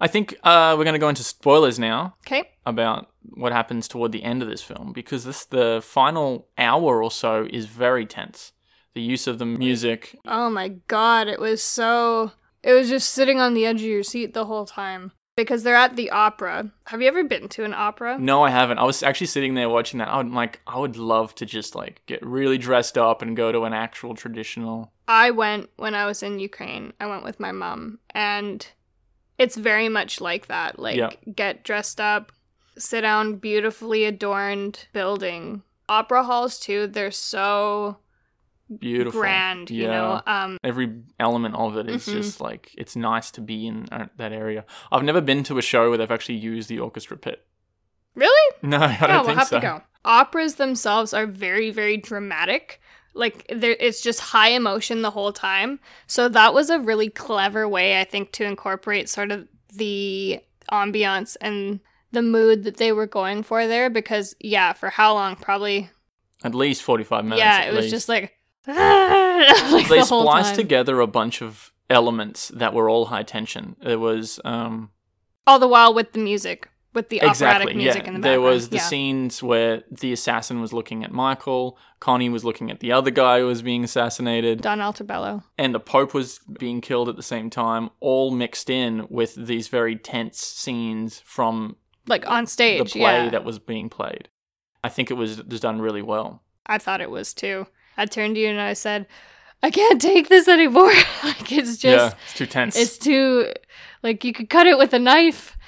I 0.01 0.07
think 0.07 0.37
uh, 0.45 0.75
we're 0.79 0.85
going 0.85 0.95
to 0.95 0.99
go 1.01 1.09
into 1.09 1.25
spoilers 1.25 1.79
now 1.79 2.15
Okay. 2.27 2.51
about 2.67 3.09
what 3.23 3.53
happens 3.53 3.89
toward 3.89 4.13
the 4.13 4.23
end 4.23 4.43
of 4.43 4.49
this 4.49 4.63
film 4.63 4.93
because 4.93 5.25
this 5.25 5.45
the 5.45 5.81
final 5.85 6.49
hour 6.57 7.03
or 7.03 7.11
so 7.11 7.49
is 7.51 7.67
very 7.67 8.07
tense. 8.07 8.53
The 8.95 9.03
use 9.03 9.27
of 9.27 9.39
the 9.39 9.47
music, 9.47 10.17
Oh 10.27 10.51
my 10.51 10.69
god, 10.89 11.29
it 11.29 11.39
was 11.41 11.63
so. 11.63 12.33
It 12.65 12.73
was 12.73 12.89
just 12.89 13.11
sitting 13.11 13.39
on 13.41 13.55
the 13.55 13.65
edge 13.67 13.81
of 13.83 13.87
your 13.89 14.03
seat 14.03 14.35
the 14.35 14.47
whole 14.47 14.67
time. 14.67 15.13
Because 15.39 15.63
they're 15.63 15.77
at 15.77 15.95
the 15.95 16.11
opera. 16.11 16.73
Have 16.87 17.01
you 17.01 17.07
ever 17.07 17.23
been 17.23 17.49
to 17.51 17.63
an 17.65 17.73
opera? 17.73 18.19
No, 18.19 18.43
I 18.43 18.51
haven't. 18.51 18.79
I 18.79 18.83
was 18.85 19.05
actually 19.05 19.29
sitting 19.29 19.55
there 19.55 19.69
watching 19.69 19.99
that. 20.01 20.09
I 20.09 20.17
would 20.17 20.33
like 20.33 20.61
I 20.67 20.79
would 20.79 20.97
love 20.97 21.33
to 21.37 21.47
just 21.47 21.77
like 21.77 22.03
get 22.07 22.21
really 22.27 22.59
dressed 22.59 22.99
up 22.99 23.23
and 23.23 23.37
go 23.37 23.53
to 23.53 23.63
an 23.63 23.73
actual 23.73 24.17
traditional. 24.17 24.91
I 25.07 25.31
went 25.31 25.71
when 25.77 25.95
I 25.95 26.07
was 26.07 26.25
in 26.25 26.41
Ukraine. 26.41 26.93
I 26.99 27.07
went 27.07 27.23
with 27.23 27.39
my 27.39 27.53
mom. 27.53 28.01
And 28.11 28.67
it's 29.39 29.57
very 29.57 29.89
much 29.89 30.21
like 30.21 30.49
that. 30.49 30.79
Like, 30.81 30.97
Yeah. 30.97 31.11
get 31.33 31.63
dressed 31.63 32.01
up, 32.01 32.33
sit 32.77 33.03
down, 33.03 33.37
beautifully 33.37 34.05
adorned 34.07 34.87
building. 34.93 35.63
Opera 35.89 36.25
halls, 36.25 36.59
too, 36.59 36.89
they're 36.89 37.13
so 37.13 37.99
Beautiful. 38.79 39.21
grand, 39.21 39.71
you 39.71 39.85
Yeah. 39.85 39.91
know? 39.91 40.23
Um, 40.27 40.59
Every 40.63 40.93
element 41.19 41.55
of 41.55 41.77
it 41.77 41.89
is 41.89 42.07
Mhm. 42.07 42.13
just 42.13 42.41
like 42.41 42.71
it's 42.77 42.97
nice 42.97 43.31
to 43.33 43.41
be 43.41 43.67
in 43.67 43.87
uh, 43.91 44.07
that 44.17 44.33
area. 44.33 44.65
I've 44.93 45.03
never 45.05 45.21
been 45.21 45.43
to 45.45 45.59
a 45.59 45.63
show 45.63 45.89
where 45.89 45.99
they've 45.99 46.11
actually 46.11 46.37
used 46.37 46.69
the 46.69 46.79
orchestra 46.81 47.17
pit. 47.17 47.45
really? 48.15 48.57
No, 48.63 48.77
I 48.81 48.91
yeah, 48.91 49.07
don't 49.07 49.17
we'll 49.19 49.25
think 49.27 49.39
have 49.39 49.49
so. 49.49 49.57
to 49.61 49.63
go. 49.67 49.83
Operas 50.05 50.57
themselves 50.57 51.15
are 51.15 51.27
very, 51.27 51.71
very 51.71 51.97
dramatic. 51.97 52.81
Like 53.15 53.47
there, 53.49 53.77
it's 53.79 54.01
just 54.01 54.21
high 54.21 54.49
emotion 54.51 55.03
the 55.03 55.11
whole 55.13 55.33
time. 55.33 55.79
So 56.07 56.29
that 56.29 56.53
was 56.53 56.69
a 56.69 56.79
really 56.81 57.11
clever 57.11 57.69
way, 57.69 58.01
I 58.01 58.05
think, 58.05 58.33
to 58.33 58.45
incorporate 58.45 59.09
sort 59.09 59.31
of 59.31 59.47
the 59.73 60.41
ambiance 60.73 61.37
and 61.41 61.81
the 62.13 62.23
mood 62.23 62.65
that 62.65 62.77
they 62.79 62.91
were 62.93 63.07
going 63.07 63.43
for 63.45 63.67
there. 63.67 63.89
Because 63.91 64.35
yeah, 64.41 64.73
for 64.73 64.91
how 64.91 65.15
long? 65.15 65.37
Probably 65.37 65.91
At 66.45 66.55
least 66.55 66.83
forty-five 66.83 67.25
minutes. 67.25 67.41
yeah. 67.41 67.63
It 67.63 67.73
was 67.75 67.83
least. 67.85 67.91
just 67.95 68.09
like, 68.09 68.35
like 69.73 69.89
they 69.89 69.99
the 69.99 70.05
spliced 70.05 70.55
together 70.55 71.01
a 71.01 71.07
bunch 71.07 71.41
of 71.41 71.73
elements 71.89 72.49
that 72.49 72.75
were 72.75 72.91
all 72.91 73.07
high 73.07 73.23
tension. 73.23 73.77
There 73.83 73.99
was 73.99 74.41
um 74.45 74.91
all 75.47 75.59
the 75.59 75.69
while 75.69 75.95
with 75.95 76.13
the 76.13 76.19
music, 76.19 76.69
with 76.93 77.09
the 77.09 77.17
exactly 77.23 77.47
operatic 77.47 77.77
music 77.77 78.03
yeah. 78.03 78.09
in 78.09 78.15
the 78.15 78.21
background. 78.21 78.25
there 78.25 78.41
was 78.43 78.69
the 78.69 78.77
yeah. 78.77 78.83
scenes 78.83 79.43
where 79.43 79.85
the 79.91 80.13
assassin 80.13 80.61
was 80.61 80.75
looking 80.75 81.03
at 81.03 81.13
Michael, 81.13 81.79
Connie 81.99 82.29
was 82.29 82.45
looking 82.45 82.71
at 82.71 82.81
the 82.81 82.93
other 82.93 83.11
guy 83.11 83.39
who 83.41 83.47
was 83.47 83.63
being 83.63 83.85
assassinated, 83.85 84.61
Don 84.61 84.81
Altobello. 84.81 85.43
and 85.57 85.75
the 85.75 85.81
Pope 85.81 86.13
was 86.13 86.41
being 86.59 86.83
killed 86.83 87.09
at 87.09 87.17
the 87.17 87.23
same 87.23 87.49
time, 87.49 87.89
all 88.01 88.31
mixed 88.31 88.69
in 88.69 89.07
with 89.09 89.35
these 89.35 89.69
very 89.69 89.97
tense 89.97 90.39
scenes 90.39 91.23
from 91.25 91.77
Like 92.07 92.29
on 92.29 92.47
stage 92.47 92.93
the 92.93 92.99
play 93.01 93.25
yeah. 93.25 93.31
that 93.31 93.45
was 93.45 93.59
being 93.59 93.89
played. 93.89 94.29
I 94.85 94.91
think 94.91 95.11
it 95.11 95.15
was 95.15 95.43
was 95.43 95.61
done 95.61 95.81
really 95.81 96.03
well. 96.03 96.43
I 96.67 96.77
thought 96.77 97.01
it 97.01 97.11
was 97.11 97.33
too. 97.33 97.67
I 97.99 98.07
turned 98.07 98.37
to 98.37 98.41
you 98.41 98.49
and 98.49 98.61
I 98.61 98.73
said, 98.73 99.07
I 99.63 99.71
can't 99.71 100.01
take 100.01 100.29
this 100.29 100.49
anymore. 100.49 100.87
like 101.25 101.53
it's 101.53 101.77
just 101.77 101.83
yeah, 101.83 102.19
it's 102.25 102.35
too 102.35 102.47
tense. 102.47 102.77
it's 102.77 102.97
too 102.97 103.53
like 104.03 104.25
you 104.25 104.33
could 104.33 104.49
cut 104.49 104.67
it 104.67 104.79
with 104.79 104.95
a 104.95 104.99
knife. 104.99 105.59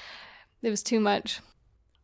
It 0.63 0.71
was 0.71 0.83
too 0.83 1.01
much. 1.01 1.41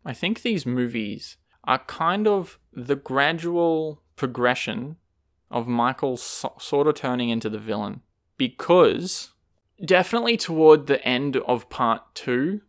I 0.04 0.12
think 0.12 0.42
these 0.42 0.66
movies 0.66 1.36
are 1.64 1.78
kind 1.78 2.26
of 2.26 2.58
the 2.72 2.96
gradual 2.96 4.02
progression 4.16 4.96
of 5.50 5.68
Michael 5.68 6.16
so- 6.16 6.54
sort 6.58 6.88
of 6.88 6.94
turning 6.94 7.28
into 7.28 7.48
the 7.48 7.58
villain. 7.58 8.02
Because 8.36 9.30
definitely 9.84 10.36
toward 10.36 10.86
the 10.86 11.02
end 11.06 11.36
of 11.36 11.70
part 11.70 12.02
two, 12.14 12.62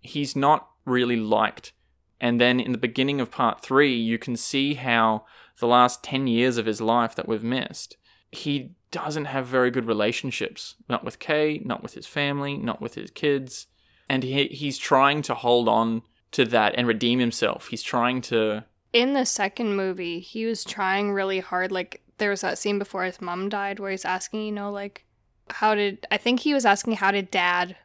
he's 0.00 0.36
not 0.36 0.68
really 0.84 1.16
liked. 1.16 1.72
And 2.20 2.40
then 2.40 2.60
in 2.60 2.72
the 2.72 2.78
beginning 2.78 3.20
of 3.20 3.30
part 3.30 3.62
three, 3.62 3.94
you 3.94 4.18
can 4.18 4.36
see 4.36 4.74
how 4.74 5.24
the 5.60 5.66
last 5.66 6.02
10 6.02 6.26
years 6.26 6.56
of 6.56 6.66
his 6.66 6.80
life 6.80 7.14
that 7.14 7.28
we've 7.28 7.44
missed, 7.44 7.96
he 8.32 8.72
doesn't 8.90 9.26
have 9.26 9.46
very 9.46 9.70
good 9.70 9.86
relationships. 9.86 10.76
Not 10.88 11.04
with 11.04 11.18
Kay, 11.18 11.60
not 11.64 11.82
with 11.82 11.94
his 11.94 12.06
family, 12.06 12.56
not 12.56 12.80
with 12.80 12.94
his 12.94 13.10
kids. 13.10 13.66
And 14.08 14.22
he, 14.22 14.46
he's 14.46 14.78
trying 14.78 15.22
to 15.22 15.34
hold 15.34 15.68
on 15.68 16.02
to 16.32 16.44
that 16.46 16.74
and 16.76 16.86
redeem 16.86 17.18
himself. 17.18 17.68
He's 17.68 17.82
trying 17.82 18.20
to. 18.22 18.64
In 18.92 19.14
the 19.14 19.26
second 19.26 19.76
movie, 19.76 20.20
he 20.20 20.46
was 20.46 20.64
trying 20.64 21.12
really 21.12 21.40
hard. 21.40 21.70
Like, 21.70 22.02
there 22.18 22.30
was 22.30 22.40
that 22.40 22.58
scene 22.58 22.78
before 22.78 23.04
his 23.04 23.20
mom 23.20 23.48
died 23.48 23.78
where 23.78 23.90
he's 23.90 24.04
asking, 24.04 24.44
you 24.44 24.52
know, 24.52 24.70
like, 24.70 25.04
how 25.48 25.74
did. 25.74 26.06
I 26.10 26.16
think 26.16 26.40
he 26.40 26.54
was 26.54 26.64
asking, 26.64 26.94
how 26.94 27.10
did 27.10 27.30
dad 27.30 27.76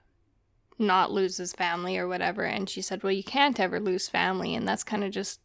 not 0.78 1.12
lose 1.12 1.38
his 1.38 1.54
family 1.54 1.98
or 1.98 2.08
whatever? 2.08 2.44
And 2.44 2.70
she 2.70 2.82
said, 2.82 3.04
well, 3.04 3.14
you 3.14 3.24
can't 3.24 3.60
ever 3.60 3.80
lose 3.80 4.08
family. 4.08 4.56
And 4.56 4.68
that's 4.68 4.84
kind 4.84 5.04
of 5.04 5.12
just. 5.12 5.40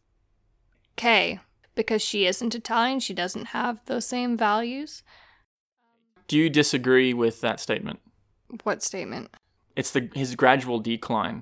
Kay. 0.95 1.39
Because 1.81 2.03
she 2.03 2.27
isn't 2.27 2.53
Italian, 2.53 2.99
she 2.99 3.11
doesn't 3.15 3.45
have 3.45 3.83
those 3.87 4.05
same 4.05 4.37
values. 4.37 5.01
Do 6.27 6.37
you 6.37 6.47
disagree 6.47 7.11
with 7.11 7.41
that 7.41 7.59
statement? 7.59 8.01
What 8.61 8.83
statement? 8.83 9.35
It's 9.75 9.89
the 9.89 10.07
his 10.13 10.35
gradual 10.35 10.79
decline. 10.79 11.41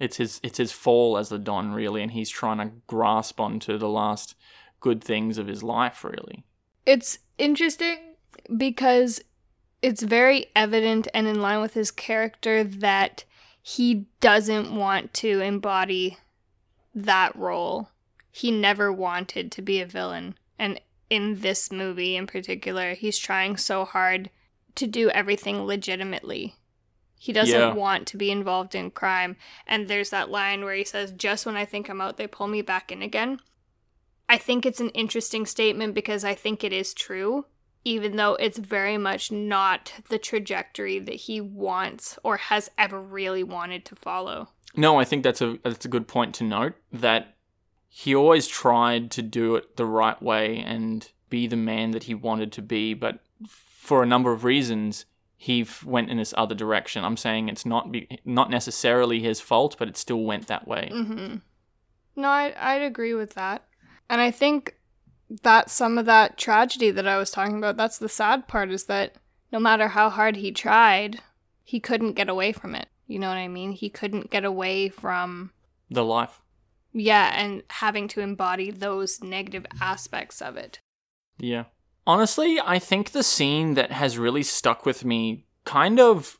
It's 0.00 0.16
his 0.16 0.40
it's 0.42 0.56
his 0.56 0.72
fall 0.72 1.18
as 1.18 1.28
the 1.28 1.38
Don 1.38 1.72
really, 1.72 2.02
and 2.02 2.12
he's 2.12 2.30
trying 2.30 2.56
to 2.56 2.74
grasp 2.86 3.38
onto 3.38 3.76
the 3.76 3.90
last 3.90 4.34
good 4.80 5.04
things 5.04 5.36
of 5.36 5.46
his 5.46 5.62
life 5.62 6.02
really. 6.02 6.42
It's 6.86 7.18
interesting 7.36 7.98
because 8.56 9.20
it's 9.82 10.02
very 10.02 10.46
evident 10.56 11.06
and 11.12 11.26
in 11.26 11.42
line 11.42 11.60
with 11.60 11.74
his 11.74 11.90
character 11.90 12.64
that 12.64 13.24
he 13.60 14.06
doesn't 14.20 14.74
want 14.74 15.12
to 15.12 15.42
embody 15.42 16.16
that 16.94 17.36
role. 17.36 17.90
He 18.36 18.50
never 18.50 18.92
wanted 18.92 19.50
to 19.52 19.62
be 19.62 19.80
a 19.80 19.86
villain. 19.86 20.36
And 20.58 20.78
in 21.08 21.40
this 21.40 21.72
movie 21.72 22.16
in 22.16 22.26
particular, 22.26 22.92
he's 22.92 23.16
trying 23.16 23.56
so 23.56 23.86
hard 23.86 24.28
to 24.74 24.86
do 24.86 25.08
everything 25.08 25.62
legitimately. 25.64 26.54
He 27.18 27.32
doesn't 27.32 27.58
Yeah. 27.58 27.72
want 27.72 28.06
to 28.08 28.18
be 28.18 28.30
involved 28.30 28.74
in 28.74 28.90
crime. 28.90 29.36
And 29.66 29.88
there's 29.88 30.10
that 30.10 30.28
line 30.28 30.64
where 30.64 30.74
he 30.74 30.84
says, 30.84 31.12
Just 31.12 31.46
when 31.46 31.56
I 31.56 31.64
think 31.64 31.88
I'm 31.88 32.02
out, 32.02 32.18
they 32.18 32.26
pull 32.26 32.46
me 32.46 32.60
back 32.60 32.92
in 32.92 33.00
again. 33.00 33.40
I 34.28 34.36
think 34.36 34.66
it's 34.66 34.80
an 34.80 34.90
interesting 34.90 35.46
statement 35.46 35.94
because 35.94 36.22
I 36.22 36.34
think 36.34 36.62
it 36.62 36.74
is 36.74 36.92
true, 36.92 37.46
even 37.84 38.16
though 38.16 38.34
it's 38.34 38.58
very 38.58 38.98
much 38.98 39.32
not 39.32 39.94
the 40.10 40.18
trajectory 40.18 40.98
that 40.98 41.14
he 41.14 41.40
wants 41.40 42.18
or 42.22 42.36
has 42.36 42.68
ever 42.76 43.00
really 43.00 43.44
wanted 43.44 43.86
to 43.86 43.96
follow. 43.96 44.48
No, 44.74 45.00
I 45.00 45.04
think 45.04 45.22
that's 45.22 45.40
a 45.40 45.58
that's 45.62 45.86
a 45.86 45.88
good 45.88 46.06
point 46.06 46.34
to 46.34 46.44
note 46.44 46.74
that 46.92 47.35
he 47.98 48.14
always 48.14 48.46
tried 48.46 49.10
to 49.10 49.22
do 49.22 49.56
it 49.56 49.76
the 49.78 49.86
right 49.86 50.20
way 50.20 50.58
and 50.58 51.10
be 51.30 51.46
the 51.46 51.56
man 51.56 51.92
that 51.92 52.02
he 52.02 52.14
wanted 52.14 52.52
to 52.52 52.60
be, 52.60 52.92
but 52.92 53.20
for 53.48 54.02
a 54.02 54.06
number 54.06 54.32
of 54.32 54.44
reasons 54.44 55.06
he 55.38 55.62
f- 55.62 55.82
went 55.82 56.10
in 56.10 56.18
this 56.18 56.34
other 56.36 56.54
direction. 56.54 57.04
I'm 57.04 57.16
saying 57.16 57.48
it's 57.48 57.64
not 57.64 57.90
be, 57.90 58.20
not 58.22 58.50
necessarily 58.50 59.20
his 59.20 59.40
fault, 59.40 59.76
but 59.78 59.88
it 59.88 59.96
still 59.96 60.24
went 60.24 60.46
that 60.48 60.68
way. 60.68 60.90
Mm-hmm. 60.92 61.36
No, 62.16 62.28
I, 62.28 62.52
I'd 62.58 62.82
agree 62.82 63.14
with 63.14 63.32
that. 63.32 63.64
And 64.10 64.20
I 64.20 64.30
think 64.30 64.76
that 65.30 65.70
some 65.70 65.96
of 65.96 66.04
that 66.04 66.36
tragedy 66.36 66.90
that 66.90 67.08
I 67.08 67.16
was 67.16 67.30
talking 67.30 67.56
about. 67.56 67.78
That's 67.78 67.96
the 67.96 68.10
sad 68.10 68.46
part 68.46 68.70
is 68.70 68.84
that 68.84 69.14
no 69.50 69.58
matter 69.58 69.88
how 69.88 70.10
hard 70.10 70.36
he 70.36 70.52
tried, 70.52 71.22
he 71.64 71.80
couldn't 71.80 72.12
get 72.12 72.28
away 72.28 72.52
from 72.52 72.74
it. 72.74 72.88
You 73.06 73.18
know 73.18 73.28
what 73.28 73.38
I 73.38 73.48
mean? 73.48 73.72
He 73.72 73.88
couldn't 73.88 74.30
get 74.30 74.44
away 74.44 74.90
from, 74.90 75.52
The 75.90 76.04
life. 76.04 76.42
Yeah, 76.96 77.30
and 77.34 77.62
having 77.68 78.08
to 78.08 78.20
embody 78.20 78.70
those 78.70 79.22
negative 79.22 79.66
aspects 79.80 80.40
of 80.40 80.56
it. 80.56 80.80
Yeah. 81.38 81.64
Honestly, 82.06 82.58
I 82.64 82.78
think 82.78 83.10
the 83.10 83.22
scene 83.22 83.74
that 83.74 83.92
has 83.92 84.16
really 84.16 84.42
stuck 84.42 84.86
with 84.86 85.04
me, 85.04 85.44
kind 85.64 86.00
of 86.00 86.38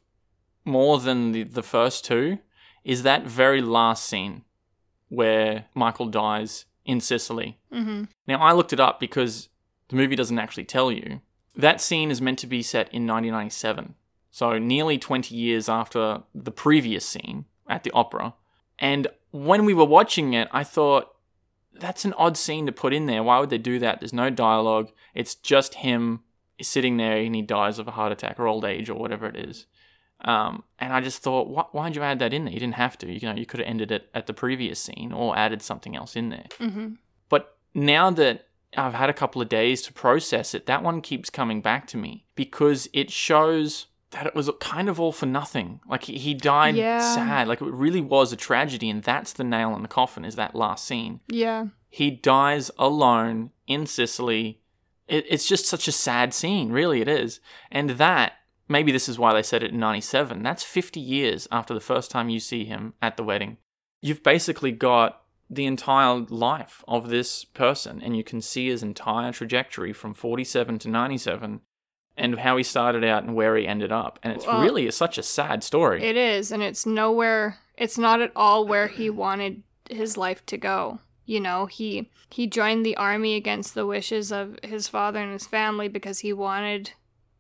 more 0.64 0.98
than 0.98 1.32
the, 1.32 1.42
the 1.42 1.62
first 1.62 2.04
two, 2.04 2.38
is 2.84 3.02
that 3.02 3.26
very 3.26 3.60
last 3.60 4.04
scene 4.04 4.44
where 5.08 5.66
Michael 5.74 6.06
dies 6.06 6.64
in 6.84 7.00
Sicily. 7.00 7.58
Mm-hmm. 7.72 8.04
Now, 8.26 8.38
I 8.38 8.52
looked 8.52 8.72
it 8.72 8.80
up 8.80 8.98
because 8.98 9.48
the 9.88 9.96
movie 9.96 10.16
doesn't 10.16 10.38
actually 10.38 10.64
tell 10.64 10.90
you. 10.90 11.20
That 11.54 11.80
scene 11.80 12.10
is 12.10 12.22
meant 12.22 12.38
to 12.40 12.46
be 12.46 12.62
set 12.62 12.86
in 12.92 13.06
1997, 13.06 13.94
so 14.30 14.58
nearly 14.58 14.98
20 14.98 15.34
years 15.34 15.68
after 15.68 16.22
the 16.34 16.50
previous 16.50 17.04
scene 17.04 17.44
at 17.68 17.82
the 17.82 17.90
opera. 17.92 18.34
And 18.78 19.08
when 19.36 19.64
we 19.64 19.74
were 19.74 19.84
watching 19.84 20.32
it, 20.32 20.48
I 20.52 20.64
thought, 20.64 21.12
that's 21.78 22.04
an 22.04 22.14
odd 22.14 22.36
scene 22.36 22.66
to 22.66 22.72
put 22.72 22.94
in 22.94 23.06
there. 23.06 23.22
Why 23.22 23.38
would 23.38 23.50
they 23.50 23.58
do 23.58 23.78
that? 23.80 24.00
There's 24.00 24.12
no 24.12 24.30
dialogue. 24.30 24.90
It's 25.14 25.34
just 25.34 25.74
him 25.74 26.20
sitting 26.60 26.96
there 26.96 27.18
and 27.18 27.34
he 27.34 27.42
dies 27.42 27.78
of 27.78 27.86
a 27.86 27.90
heart 27.90 28.12
attack 28.12 28.40
or 28.40 28.46
old 28.46 28.64
age 28.64 28.88
or 28.88 28.94
whatever 28.94 29.26
it 29.26 29.36
is. 29.36 29.66
Um, 30.22 30.64
and 30.78 30.92
I 30.92 31.02
just 31.02 31.22
thought, 31.22 31.48
why, 31.48 31.64
why'd 31.72 31.94
you 31.94 32.02
add 32.02 32.18
that 32.20 32.32
in 32.32 32.46
there? 32.46 32.54
You 32.54 32.60
didn't 32.60 32.76
have 32.76 32.96
to. 32.98 33.12
You 33.12 33.28
know, 33.28 33.34
you 33.34 33.44
could 33.44 33.60
have 33.60 33.68
ended 33.68 33.92
it 33.92 34.08
at 34.14 34.26
the 34.26 34.32
previous 34.32 34.80
scene 34.80 35.12
or 35.12 35.36
added 35.36 35.60
something 35.60 35.94
else 35.94 36.16
in 36.16 36.30
there. 36.30 36.46
Mm-hmm. 36.58 36.94
But 37.28 37.58
now 37.74 38.10
that 38.12 38.48
I've 38.74 38.94
had 38.94 39.10
a 39.10 39.14
couple 39.14 39.42
of 39.42 39.50
days 39.50 39.82
to 39.82 39.92
process 39.92 40.54
it, 40.54 40.64
that 40.66 40.82
one 40.82 41.02
keeps 41.02 41.28
coming 41.28 41.60
back 41.60 41.86
to 41.88 41.98
me 41.98 42.24
because 42.34 42.88
it 42.94 43.10
shows 43.10 43.86
that 44.16 44.26
it 44.26 44.34
was 44.34 44.50
kind 44.60 44.88
of 44.88 44.98
all 44.98 45.12
for 45.12 45.26
nothing. 45.26 45.80
Like 45.86 46.04
he, 46.04 46.16
he 46.16 46.32
died 46.32 46.74
Yeah. 46.74 46.98
sad. 47.14 47.48
Like 47.48 47.60
it 47.60 47.66
really 47.72 48.00
was 48.00 48.32
a 48.32 48.36
tragedy, 48.36 48.88
and 48.88 49.02
that's 49.02 49.34
the 49.34 49.44
nail 49.44 49.76
in 49.76 49.82
the 49.82 49.88
coffin. 49.88 50.24
Is 50.24 50.36
that 50.36 50.54
last 50.54 50.86
scene? 50.86 51.20
Yeah. 51.28 51.66
He 51.90 52.10
dies 52.10 52.70
alone 52.78 53.50
in 53.66 53.86
Sicily. 53.86 54.60
It, 55.06 55.26
it's 55.28 55.46
just 55.46 55.66
such 55.66 55.86
a 55.86 55.92
sad 55.92 56.32
scene, 56.32 56.72
really. 56.72 57.00
It 57.02 57.08
is, 57.08 57.40
and 57.70 57.90
that 57.90 58.32
maybe 58.68 58.90
this 58.90 59.08
is 59.08 59.18
why 59.18 59.34
they 59.34 59.42
said 59.42 59.62
it 59.62 59.72
in 59.72 59.78
'97. 59.78 60.42
That's 60.42 60.64
50 60.64 60.98
years 60.98 61.46
after 61.52 61.74
the 61.74 61.80
first 61.80 62.10
time 62.10 62.30
you 62.30 62.40
see 62.40 62.64
him 62.64 62.94
at 63.02 63.16
the 63.18 63.22
wedding. 63.24 63.58
You've 64.00 64.22
basically 64.22 64.72
got 64.72 65.22
the 65.50 65.66
entire 65.66 66.20
life 66.28 66.82
of 66.88 67.08
this 67.10 67.44
person, 67.44 68.00
and 68.02 68.16
you 68.16 68.24
can 68.24 68.40
see 68.40 68.68
his 68.68 68.82
entire 68.82 69.30
trajectory 69.30 69.92
from 69.92 70.14
47 70.14 70.78
to 70.80 70.88
97, 70.88 71.60
and 72.16 72.38
how 72.38 72.56
he 72.56 72.62
started 72.62 73.04
out 73.04 73.24
and 73.24 73.34
where 73.34 73.56
he 73.56 73.66
ended 73.66 73.92
up. 73.92 74.18
And 74.22 74.32
it's 74.32 74.46
Well, 74.46 74.62
really 74.62 74.90
such 74.90 75.18
a 75.18 75.22
sad 75.22 75.62
story. 75.62 76.02
It 76.02 76.16
is, 76.16 76.50
and 76.52 76.62
it's 76.62 76.86
nowhere. 76.86 77.58
It's 77.76 77.98
not 77.98 78.20
at 78.20 78.32
all 78.34 78.66
where 78.66 78.88
he 78.88 79.10
wanted 79.10 79.62
his 79.90 80.16
life 80.16 80.44
to 80.46 80.56
go. 80.56 81.00
You 81.26 81.40
know, 81.40 81.66
he 81.66 82.10
he 82.30 82.46
joined 82.46 82.86
the 82.86 82.96
army 82.96 83.34
against 83.34 83.74
the 83.74 83.86
wishes 83.86 84.32
of 84.32 84.56
his 84.62 84.88
father 84.88 85.20
and 85.20 85.32
his 85.32 85.46
family 85.46 85.88
because 85.88 86.20
he 86.20 86.32
wanted 86.32 86.92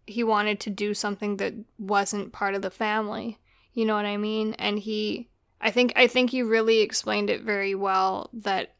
he 0.06 0.22
wanted 0.22 0.60
to 0.60 0.70
do 0.70 0.92
something 0.94 1.36
that 1.38 1.54
wasn't 1.78 2.32
part 2.32 2.54
of 2.54 2.62
the 2.62 2.70
family. 2.70 3.38
You 3.72 3.84
know 3.84 3.94
what 3.94 4.04
I 4.06 4.16
mean? 4.16 4.54
And 4.58 4.78
he 4.78 5.28
I 5.60 5.70
think 5.70 5.92
I 5.96 6.06
think 6.06 6.32
you 6.32 6.46
really 6.48 6.80
explained 6.80 7.30
it 7.30 7.42
very 7.42 7.74
well 7.74 8.30
that 8.32 8.74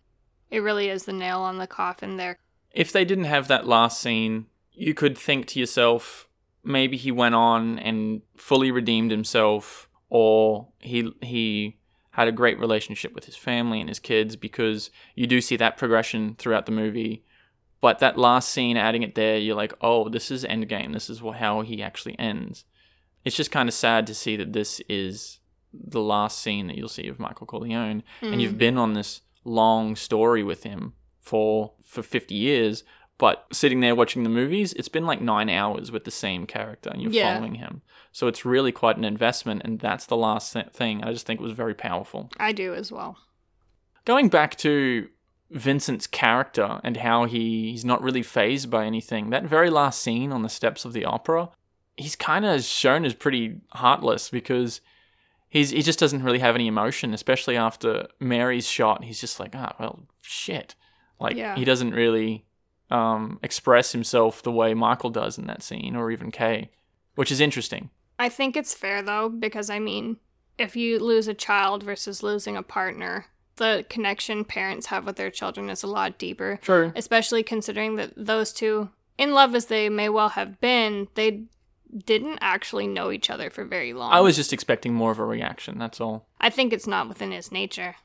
it 0.51 0.61
really 0.61 0.89
is 0.89 1.05
the 1.05 1.13
nail 1.13 1.41
on 1.41 1.59
the 1.59 1.67
coffin 1.67 2.17
there. 2.17 2.37
if 2.73 2.93
they 2.93 3.05
didn't 3.05 3.25
have 3.25 3.49
that 3.49 3.67
last 3.67 4.01
scene, 4.01 4.47
you 4.77 4.95
could 4.95 5.17
think 5.17 5.47
to 5.47 5.61
yourself, 5.61 6.29
maybe 6.63 6.97
he 6.97 7.11
went 7.11 7.35
on 7.35 7.79
and 7.79 8.21
fully 8.37 8.71
redeemed 8.71 9.11
himself, 9.11 9.89
or 10.09 10.69
he 10.79 11.13
he 11.23 11.79
had 12.11 12.29
a 12.29 12.33
great 12.33 12.59
relationship 12.59 13.15
with 13.15 13.25
his 13.25 13.37
family 13.37 13.81
and 13.81 13.89
his 13.89 13.99
kids, 13.99 14.37
because 14.37 14.91
you 15.15 15.27
do 15.27 15.41
see 15.41 15.57
that 15.57 15.77
progression 15.77 16.35
throughout 16.39 16.67
the 16.67 16.73
movie. 16.73 17.25
But 17.81 17.99
that 17.99 18.17
last 18.19 18.51
scene, 18.51 18.77
adding 18.77 19.03
it 19.03 19.15
there, 19.15 19.37
you're 19.37 19.57
like, 19.57 19.75
oh, 19.81 20.09
this 20.09 20.31
is 20.31 20.45
Endgame. 20.45 20.93
This 20.93 21.11
is 21.11 21.21
how 21.21 21.61
he 21.61 21.83
actually 21.83 22.19
ends. 22.19 22.65
It's 23.25 23.37
just 23.37 23.51
kind 23.51 23.69
of 23.69 23.75
sad 23.75 24.07
to 24.07 24.15
see 24.15 24.37
that 24.37 24.53
this 24.53 24.81
is 24.89 25.41
the 25.75 26.01
last 26.01 26.41
scene 26.41 26.69
that 26.69 26.77
you'll 26.77 26.89
see 26.89 27.09
of 27.09 27.19
Michael 27.19 27.47
Corleone, 27.47 28.03
and 28.21 28.35
hmm. 28.35 28.41
you've 28.41 28.59
been 28.59 28.79
on 28.79 28.95
this 28.95 29.23
long 29.45 29.95
story 29.95 30.43
with 30.43 30.65
him 30.65 30.95
for 31.21 31.73
for 31.85 32.03
50 32.03 32.35
years 32.35 32.83
but 33.19 33.47
sitting 33.53 33.81
there 33.81 33.95
watching 33.95 34.23
the 34.23 34.29
movies 34.29 34.73
it's 34.75 34.89
been 34.89 35.07
like 35.07 35.21
9 35.21 35.49
hours 35.49 35.91
with 35.93 36.05
the 36.05 36.11
same 36.11 36.47
character 36.47 36.91
and 36.91 37.01
you're 37.03 37.13
Yeah. 37.13 37.35
following 37.35 37.55
him 37.57 37.83
so 38.13 38.27
it's 38.27 38.45
really 38.45 38.73
quite 38.73 38.97
an 38.97 39.05
investment 39.05 39.63
and 39.65 39.79
that's 39.81 40.07
the 40.07 40.17
last 40.17 40.53
th- 40.53 40.69
thing 40.71 41.03
i 41.05 41.13
just 41.13 41.27
think 41.27 41.41
it 41.41 41.43
was 41.43 41.53
very 41.53 41.75
powerful 41.75 42.31
I 42.39 42.53
do 42.53 42.75
as 42.75 42.91
well. 42.93 43.17
going 44.05 44.29
back 44.29 44.57
to 44.59 45.09
Vincent's 45.51 46.07
character 46.09 46.81
and 46.83 46.97
how 46.97 47.25
he, 47.25 47.71
he's 47.71 47.85
not 47.85 48.03
really 48.03 48.23
fazed 48.23 48.69
by 48.71 48.85
anything 48.85 49.31
that 49.31 49.45
very 49.45 49.71
last 49.71 50.01
scene 50.03 50.33
on 50.33 50.43
the 50.43 50.49
steps 50.49 50.85
of 50.85 50.93
the 50.93 51.05
opera 51.05 51.51
he's 51.97 52.17
kind 52.17 52.45
of 52.45 52.63
shown 52.65 53.05
as 53.05 53.15
pretty 53.15 53.61
heartless 53.71 54.29
because 54.29 54.81
he's 55.49 55.71
he 55.71 55.83
just 55.83 55.99
doesn't 55.99 56.23
really 56.25 56.41
have 56.41 56.55
any 56.55 56.67
emotion, 56.67 57.15
especially 57.15 57.57
after 57.57 58.07
Mary's 58.21 58.67
shot. 58.69 59.03
He's 59.05 59.21
just 59.21 59.41
like, 59.41 59.55
ah, 59.55 59.75
well, 59.81 60.01
shit. 60.21 60.75
Like 61.21 61.37
Yeah. 61.37 61.55
he 61.57 61.65
doesn't 61.65 61.93
really 61.95 62.45
um, 62.91 63.39
express 63.43 63.93
himself 63.93 64.43
the 64.43 64.53
way 64.53 64.75
Michael 64.75 65.11
does 65.11 65.39
in 65.39 65.47
that 65.47 65.63
scene, 65.63 65.97
or 65.97 66.11
even 66.11 66.31
Kay, 66.31 66.71
which 67.15 67.33
is 67.33 67.41
interesting. 67.41 67.91
I 68.19 68.29
think 68.29 68.57
it's 68.57 68.75
fair 68.75 69.03
though, 69.03 69.29
because 69.29 69.71
I 69.71 69.79
mean, 69.79 70.17
if 70.59 70.77
you 70.77 70.99
lose 70.99 71.29
a 71.29 71.35
child 71.35 71.83
versus 71.83 72.23
losing 72.23 72.57
a 72.57 72.63
partner, 72.63 73.27
the 73.57 73.85
connection 73.89 74.45
parents 74.45 74.87
have 74.87 75.05
with 75.05 75.17
their 75.17 75.31
children 75.31 75.71
is 75.71 75.83
a 75.83 75.87
lot 75.87 76.19
deeper. 76.19 76.59
True. 76.63 76.93
Especially 76.95 77.43
considering 77.43 77.97
that 77.97 78.13
those 78.17 78.53
two, 78.53 78.91
in 79.19 79.33
love 79.33 79.55
as 79.55 79.67
they 79.67 79.89
may 79.89 80.09
well 80.09 80.31
have 80.31 80.61
been, 80.61 81.09
they 81.15 81.45
didn't 82.05 82.39
actually 82.41 82.87
know 82.87 83.11
each 83.11 83.31
other 83.31 83.49
for 83.49 83.65
very 83.65 83.93
long. 83.93 84.13
I 84.13 84.21
was 84.21 84.37
just 84.37 84.53
expecting 84.53 84.95
more 84.95 85.11
of 85.11 85.19
a 85.19 85.25
reaction. 85.25 85.79
That's 85.79 86.01
all. 86.01 86.27
I 86.41 86.51
think 86.51 86.73
it's 86.73 86.87
not 86.87 87.09
within 87.09 87.33
his 87.33 87.53
nature, 87.53 87.97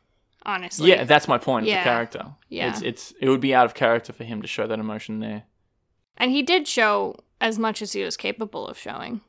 honestly. 0.45 0.89
Yeah, 0.89 1.03
that's 1.03 1.27
my 1.27 1.37
point. 1.37 1.65
Yeah. 1.65 1.79
Of 1.79 1.83
the 1.83 1.89
character. 1.89 2.25
Yeah. 2.49 2.69
It's 2.71 2.81
it's 2.81 3.13
it 3.21 3.29
would 3.29 3.41
be 3.41 3.53
out 3.53 3.65
of 3.65 3.73
character 3.73 4.13
for 4.13 4.23
him 4.23 4.41
to 4.41 4.47
show 4.47 4.67
that 4.67 4.79
emotion 4.79 5.19
there. 5.19 5.43
And 6.17 6.31
he 6.31 6.41
did 6.43 6.67
show 6.67 7.15
as 7.39 7.57
much 7.57 7.81
as 7.81 7.93
he 7.93 8.03
was 8.03 8.17
capable 8.17 8.67
of 8.67 8.77
showing. 8.77 9.21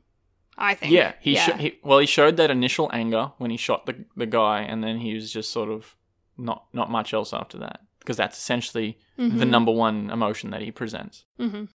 I 0.57 0.75
think. 0.75 0.91
Yeah, 0.93 1.13
he, 1.19 1.33
yeah. 1.33 1.45
Sho- 1.47 1.57
he 1.57 1.79
well, 1.83 1.99
he 1.99 2.05
showed 2.05 2.37
that 2.37 2.51
initial 2.51 2.89
anger 2.93 3.31
when 3.37 3.49
he 3.51 3.57
shot 3.57 3.85
the 3.87 4.05
the 4.15 4.27
guy, 4.27 4.61
and 4.61 4.83
then 4.83 4.99
he 4.99 5.13
was 5.15 5.31
just 5.31 5.51
sort 5.51 5.69
of 5.69 5.95
not 6.37 6.65
not 6.73 6.91
much 6.91 7.13
else 7.13 7.33
after 7.33 7.57
that 7.59 7.81
because 7.99 8.17
that's 8.17 8.37
essentially 8.37 8.97
the 9.17 9.23
Mhm. 9.23 9.47
number 9.49 9.71
one 9.71 10.09
emotion 10.09 10.49
that 10.51 10.61
he 10.61 10.71
presents. 10.71 11.25
Mhm. 11.39 11.69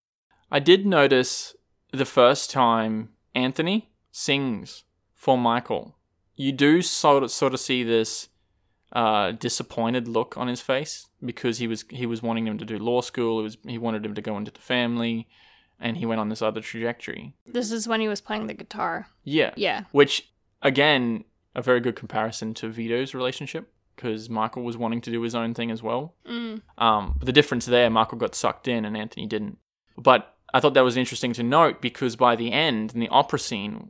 I 0.52 0.60
did 0.60 0.86
notice 0.86 1.56
the 1.92 2.06
first 2.06 2.52
time 2.52 3.14
Anthony 3.34 3.90
sings 4.12 4.84
for 5.14 5.38
Michael. 5.38 5.98
You 6.36 6.52
do 6.52 6.82
sort 6.82 7.24
of 7.24 7.32
sort 7.32 7.54
of 7.54 7.60
see 7.60 7.84
this 7.84 8.30
uh, 8.94 9.32
disappointed 9.34 10.08
look 10.08 10.38
on 10.38 10.48
his 10.48 10.62
face 10.62 11.08
because 11.24 11.58
he 11.58 11.68
was 11.68 11.86
he 11.90 12.06
was 12.06 12.22
wanting 12.22 12.48
him 12.48 12.58
to 12.58 12.66
do 12.66 12.78
law 12.80 13.02
school. 13.02 13.40
It 13.40 13.44
was 13.44 13.58
he 13.66 13.78
wanted 13.78 14.06
him 14.06 14.16
to 14.16 14.22
go 14.22 14.38
into 14.38 14.52
the 14.52 14.62
family, 14.62 15.28
and 15.80 15.98
he 15.98 16.06
went 16.06 16.22
on 16.22 16.30
this 16.30 16.42
other 16.42 16.62
trajectory. 16.62 17.34
This 17.46 17.72
is 17.72 17.88
when 17.88 18.00
he 18.02 18.08
was 18.08 18.22
playing 18.22 18.48
the 18.48 18.54
guitar. 18.54 19.08
Yeah, 19.24 19.52
Yeah. 19.58 19.84
which 19.92 20.30
again 20.62 21.24
a 21.56 21.62
very 21.62 21.80
good 21.80 21.96
comparison 21.96 22.54
to 22.56 22.70
Vito's 22.70 23.14
relationship 23.14 23.72
because 23.96 24.30
Michael 24.30 24.64
was 24.64 24.78
wanting 24.78 25.02
to 25.02 25.12
do 25.12 25.22
his 25.22 25.34
own 25.34 25.54
thing 25.56 25.72
as 25.72 25.82
well. 25.82 26.14
Mm. 26.30 26.62
Um, 26.78 27.16
but 27.18 27.26
the 27.26 27.32
difference 27.32 27.66
there, 27.66 27.90
Michael 27.90 28.20
got 28.20 28.36
sucked 28.36 28.68
in 28.68 28.86
and 28.86 28.96
Anthony 28.96 29.26
didn't. 29.26 29.58
But 29.98 30.36
I 30.54 30.60
thought 30.60 30.76
that 30.76 30.84
was 30.84 30.98
interesting 30.98 31.34
to 31.34 31.42
note 31.44 31.82
because 31.82 32.16
by 32.16 32.36
the 32.36 32.52
end, 32.52 32.94
in 32.94 33.00
the 33.00 33.10
opera 33.10 33.40
scene, 33.40 33.90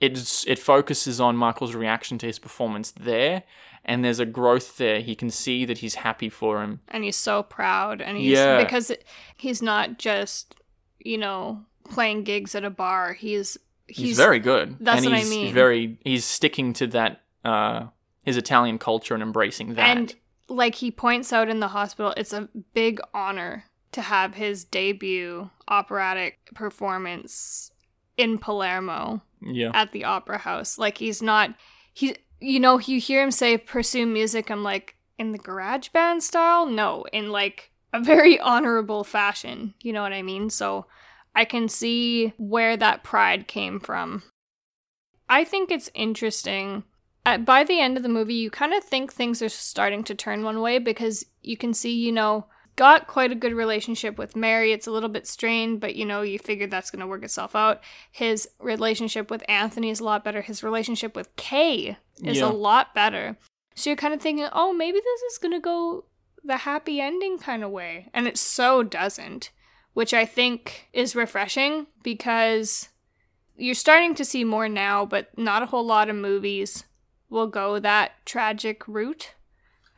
it's, 0.00 0.46
it 0.46 0.58
focuses 0.58 1.20
on 1.20 1.36
Michael's 1.36 1.74
reaction 1.74 2.18
to 2.18 2.26
his 2.26 2.38
performance 2.38 2.90
there, 2.92 3.42
and 3.84 4.04
there's 4.04 4.20
a 4.20 4.26
growth 4.26 4.76
there. 4.78 5.00
He 5.00 5.14
can 5.14 5.30
see 5.30 5.64
that 5.64 5.78
he's 5.78 5.96
happy 5.96 6.28
for 6.28 6.62
him. 6.62 6.80
and 6.88 7.04
he's 7.04 7.16
so 7.16 7.42
proud 7.42 8.00
and 8.02 8.16
he's 8.18 8.32
Yeah. 8.32 8.62
because 8.62 8.92
he's 9.36 9.62
not 9.62 9.98
just 9.98 10.54
you 11.00 11.18
know 11.18 11.64
playing 11.88 12.24
gigs 12.24 12.54
at 12.56 12.64
a 12.64 12.70
bar 12.70 13.12
he's 13.12 13.56
He's, 13.88 13.98
he's, 13.98 14.16
very 14.16 14.40
good. 14.40 14.76
that's 14.80 15.04
and 15.04 15.14
what 15.14 15.24
I 15.24 15.28
mean. 15.28 15.54
Very, 15.54 15.96
he's 16.04 16.24
sticking 16.24 16.72
to 16.72 16.88
that 16.88 17.20
uh, 17.44 17.86
his 18.24 18.36
Italian 18.36 18.78
culture 18.78 19.14
and 19.14 19.22
embracing 19.22 19.74
that. 19.74 19.96
and 19.96 20.12
like 20.48 20.74
he 20.74 20.90
points 20.90 21.32
out 21.32 21.48
in 21.48 21.60
the 21.60 21.68
hospital 21.68 22.12
it's 22.16 22.32
a 22.32 22.48
big 22.74 23.00
honor 23.14 23.64
to 23.92 24.00
have 24.02 24.34
his 24.34 24.64
debut 24.64 25.48
operatic 25.68 26.38
performance 26.56 27.70
in 28.16 28.38
Palermo 28.38 29.22
yeah, 29.40 29.70
at 29.74 29.92
the 29.92 30.04
opera 30.04 30.38
house. 30.38 30.78
Like 30.78 30.98
he's 30.98 31.22
not 31.22 31.54
he 31.92 32.16
you 32.40 32.60
know 32.60 32.78
you 32.78 33.00
hear 33.00 33.22
him 33.22 33.30
say 33.30 33.56
pursue 33.56 34.06
music 34.06 34.50
i'm 34.50 34.62
like 34.62 34.96
in 35.18 35.32
the 35.32 35.38
garage 35.38 35.88
band 35.88 36.22
style? 36.22 36.66
No 36.66 37.04
in 37.12 37.30
like 37.30 37.70
a 37.92 38.00
very 38.00 38.38
honorable 38.52 39.04
fashion. 39.04 39.74
You 39.82 39.92
know 39.92 40.02
what 40.02 40.12
i 40.12 40.22
mean? 40.22 40.50
So 40.50 40.86
i 41.34 41.44
can 41.44 41.68
see 41.68 42.32
where 42.38 42.76
that 42.76 43.04
pride 43.04 43.48
came 43.48 43.80
from. 43.80 44.22
I 45.28 45.42
think 45.44 45.70
it's 45.70 45.90
interesting 45.94 46.84
at, 47.24 47.44
by 47.44 47.64
the 47.64 47.80
end 47.80 47.96
of 47.96 48.02
the 48.02 48.08
movie 48.08 48.34
you 48.34 48.50
kind 48.50 48.72
of 48.72 48.84
think 48.84 49.12
things 49.12 49.42
are 49.42 49.48
starting 49.48 50.04
to 50.04 50.14
turn 50.14 50.44
one 50.44 50.60
way 50.60 50.78
because 50.78 51.26
you 51.42 51.56
can 51.56 51.74
see 51.74 51.92
you 51.92 52.12
know 52.12 52.46
got 52.76 53.06
quite 53.06 53.32
a 53.32 53.36
good 53.36 53.54
relationship 53.54 54.18
with 54.18 54.36
Mary. 54.36 54.72
It's 54.72 54.86
a 54.86 54.90
little 54.90 55.08
bit 55.08 55.26
strained, 55.26 55.80
but 55.80 55.96
you 55.96 56.04
know, 56.04 56.22
you 56.22 56.38
figure 56.38 56.66
that's 56.66 56.90
going 56.90 57.00
to 57.00 57.06
work 57.06 57.24
itself 57.24 57.56
out. 57.56 57.80
His 58.12 58.48
relationship 58.60 59.30
with 59.30 59.42
Anthony 59.48 59.90
is 59.90 60.00
a 60.00 60.04
lot 60.04 60.22
better. 60.24 60.42
His 60.42 60.62
relationship 60.62 61.16
with 61.16 61.34
Kay 61.36 61.96
is 62.22 62.38
Yeah. 62.38 62.46
a 62.46 62.52
lot 62.52 62.94
better. 62.94 63.36
So 63.74 63.90
you're 63.90 63.96
kind 63.96 64.14
of 64.14 64.20
thinking, 64.20 64.46
oh, 64.52 64.72
maybe 64.72 64.98
this 64.98 65.20
is 65.32 65.38
going 65.38 65.52
to 65.52 65.60
go 65.60 66.04
the 66.44 66.58
happy 66.58 67.00
ending 67.00 67.38
kind 67.38 67.64
of 67.64 67.70
way. 67.70 68.08
And 68.14 68.26
it 68.28 68.38
so 68.38 68.82
doesn't, 68.82 69.50
which 69.94 70.14
I 70.14 70.24
think 70.24 70.88
is 70.92 71.16
refreshing 71.16 71.86
because 72.02 72.88
you're 73.56 73.74
starting 73.74 74.14
to 74.14 74.24
see 74.24 74.44
more 74.44 74.68
now, 74.68 75.04
but 75.04 75.36
not 75.36 75.62
a 75.62 75.66
whole 75.66 75.84
lot 75.84 76.08
of 76.08 76.16
movies 76.16 76.84
will 77.28 77.48
go 77.48 77.78
that 77.78 78.12
tragic 78.24 78.86
route. 78.86 79.34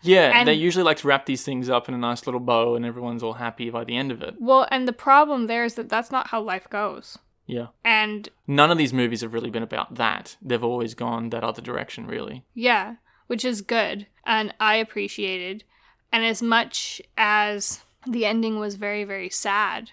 Yeah. 0.03 0.33
and- 0.35 0.47
they 0.49 0.55
usually 0.55 0.85
like 0.85 0.99
to 0.99 1.09
wrap 1.09 1.27
these 1.27 1.45
things 1.45 1.69
up 1.69 1.89
in 1.89 1.95
a 1.95 1.99
nice 1.99 2.27
little 2.27 2.41
bow, 2.41 2.75
and 2.75 2.85
everyone's 2.85 3.23
all 3.23 3.35
happy 3.35 3.71
by 3.71 3.85
the 3.85 3.97
end 3.97 4.11
of 4.13 4.23
it. 4.23 4.35
Well, 4.39 4.67
and 4.71 4.87
the 4.89 4.93
problem 4.93 5.47
there 5.47 5.65
is 5.65 5.75
that 5.75 5.89
that's 5.89 6.11
not 6.11 6.29
how 6.29 6.41
life 6.41 6.69
goes. 6.71 7.19
Yeah. 7.47 7.69
And 7.85 8.29
None 8.47 8.71
of 8.71 8.77
these 8.79 8.93
movies 8.93 9.23
have 9.23 9.33
really 9.33 9.49
been 9.51 9.63
about 9.63 9.95
that. 9.95 10.37
They've 10.43 10.63
always 10.63 10.95
gone 10.95 11.31
that 11.31 11.43
other 11.45 11.63
direction, 11.63 12.07
really. 12.07 12.45
yeah, 12.55 12.97
which 13.27 13.45
is 13.45 13.61
good 13.63 14.07
and 14.25 14.55
I 14.61 14.77
appreciated. 14.77 15.65
And 16.13 16.25
as 16.25 16.41
much 16.43 17.01
as 17.17 17.81
the 18.07 18.25
ending 18.27 18.59
was 18.59 18.75
very 18.77 19.05
very 19.05 19.29
sad, 19.31 19.91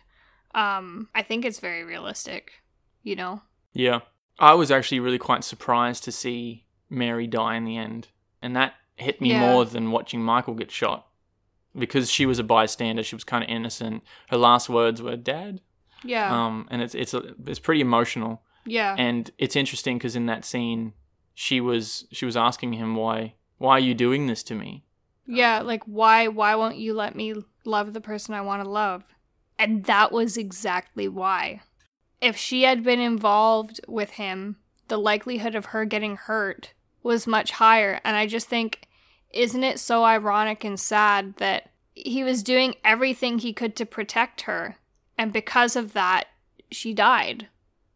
um 0.54 1.10
I 1.16 1.22
think 1.22 1.44
it's 1.46 1.60
very 1.60 1.84
realistic, 1.84 2.52
you 3.04 3.16
know. 3.16 3.42
Yeah. 3.74 4.00
I 4.40 4.54
was 4.54 4.72
actually 4.72 5.00
really 5.00 5.18
quite 5.18 5.44
surprised 5.46 6.04
to 6.06 6.12
see 6.12 6.66
Mary 6.90 7.28
die 7.28 7.56
in 7.56 7.64
the 7.66 7.78
end. 7.78 8.10
And 8.42 8.56
that 8.56 8.74
hit 8.96 9.20
me 9.22 9.30
Yeah. 9.32 9.40
more 9.52 9.66
than 9.66 9.92
watching 9.92 10.22
Michael 10.24 10.54
get 10.54 10.72
shot. 10.72 11.08
Because 11.78 12.10
she 12.10 12.26
was 12.26 12.40
a 12.40 12.44
bystander, 12.44 13.04
she 13.04 13.16
was 13.16 13.24
kind 13.26 13.44
of 13.44 13.50
innocent. 13.50 14.04
Her 14.30 14.38
last 14.38 14.70
words 14.70 15.02
were 15.02 15.18
"Dad," 15.18 15.60
Yeah. 16.06 16.32
um, 16.34 16.68
and 16.72 16.82
it's 16.82 16.96
it's 16.96 17.14
a, 17.14 17.36
it's 17.46 17.60
pretty 17.60 17.82
emotional. 17.82 18.42
yeah. 18.66 18.96
And 18.98 19.30
it's 19.38 19.56
interesting 19.56 19.98
because 19.98 20.16
in 20.16 20.26
that 20.28 20.46
scene, 20.46 20.94
she 21.34 21.60
was 21.60 22.06
she 22.12 22.26
was 22.26 22.38
asking 22.38 22.74
him 22.74 22.96
why 22.96 23.34
why 23.58 23.72
are 23.74 23.80
you 23.80 23.94
doing 23.94 24.28
this 24.28 24.42
to 24.44 24.56
me? 24.56 24.86
Yeah, 25.28 25.60
like 25.62 25.84
why 25.84 26.28
why 26.30 26.56
won't 26.56 26.78
you 26.78 26.94
let 26.94 27.14
me 27.16 27.34
love 27.66 27.92
the 27.94 28.02
person 28.02 28.34
I 28.34 28.42
want 28.42 28.64
to 28.64 28.70
love? 28.70 29.04
And 29.60 29.84
that 29.86 30.12
was 30.14 30.38
exactly 30.38 31.08
why. 31.10 31.62
If 32.22 32.38
she 32.38 32.64
had 32.64 32.84
been 32.84 33.00
involved 33.02 33.82
with 33.88 34.12
him, 34.12 34.56
the 34.88 34.98
likelihood 34.98 35.56
of 35.56 35.66
her 35.68 35.84
getting 35.86 36.16
hurt 36.16 36.74
was 37.04 37.28
much 37.28 37.52
higher. 37.52 38.00
And 38.04 38.16
I 38.18 38.26
just 38.28 38.48
think 38.48 38.85
isn't 39.36 39.64
it 39.64 39.80
so 39.80 40.04
ironic 40.04 40.64
and 40.64 40.80
sad 40.80 41.36
that 41.38 41.70
he 41.94 42.24
was 42.24 42.42
doing 42.44 42.76
everything 42.84 43.40
he 43.40 43.54
could 43.54 43.76
to 43.76 43.86
protect 43.86 44.42
her 44.42 44.78
and 45.18 45.32
because 45.32 45.76
of 45.76 45.94
that 45.94 46.26
she 46.72 46.94
died. 46.94 47.48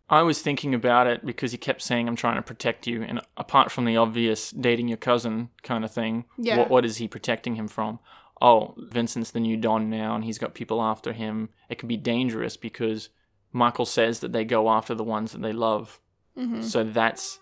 I 0.09 0.21
was 0.23 0.41
thinking 0.41 0.73
about 0.73 1.05
it 1.07 1.25
because 1.25 1.51
he 1.51 1.57
kept 1.57 1.81
saying, 1.81 2.07
"I'm 2.07 2.15
trying 2.15 2.37
to 2.37 2.41
protect 2.41 2.87
you," 2.87 3.03
and 3.03 3.21
apart 3.37 3.71
from 3.71 3.85
the 3.85 3.97
obvious 3.97 4.49
dating 4.51 4.87
your 4.87 4.97
cousin 4.97 5.49
kind 5.63 5.83
of 5.85 5.91
thing, 5.91 6.25
Yeah. 6.37 6.57
what 6.57 6.69
what 6.69 6.85
is 6.85 6.97
he 6.97 7.07
protecting 7.07 7.55
him 7.55 7.67
from? 7.67 7.99
Oh, 8.41 8.73
Vincent's 8.77 9.31
the 9.31 9.39
new 9.39 9.57
Don 9.57 9.89
now, 9.89 10.15
and 10.15 10.23
he's 10.23 10.37
got 10.39 10.53
people 10.53 10.81
after 10.81 11.13
him. 11.13 11.49
It 11.69 11.77
can 11.77 11.87
be 11.87 11.97
dangerous 11.97 12.57
because 12.57 13.09
Michael 13.51 13.85
says 13.85 14.19
that 14.21 14.31
they 14.31 14.45
go 14.45 14.69
after 14.69 14.95
the 14.95 15.03
ones 15.03 15.31
that 15.33 15.41
they 15.41 15.51
love. 15.53 15.99
Mhm. 16.37 16.63
So 16.63 16.83
that's 16.83 17.39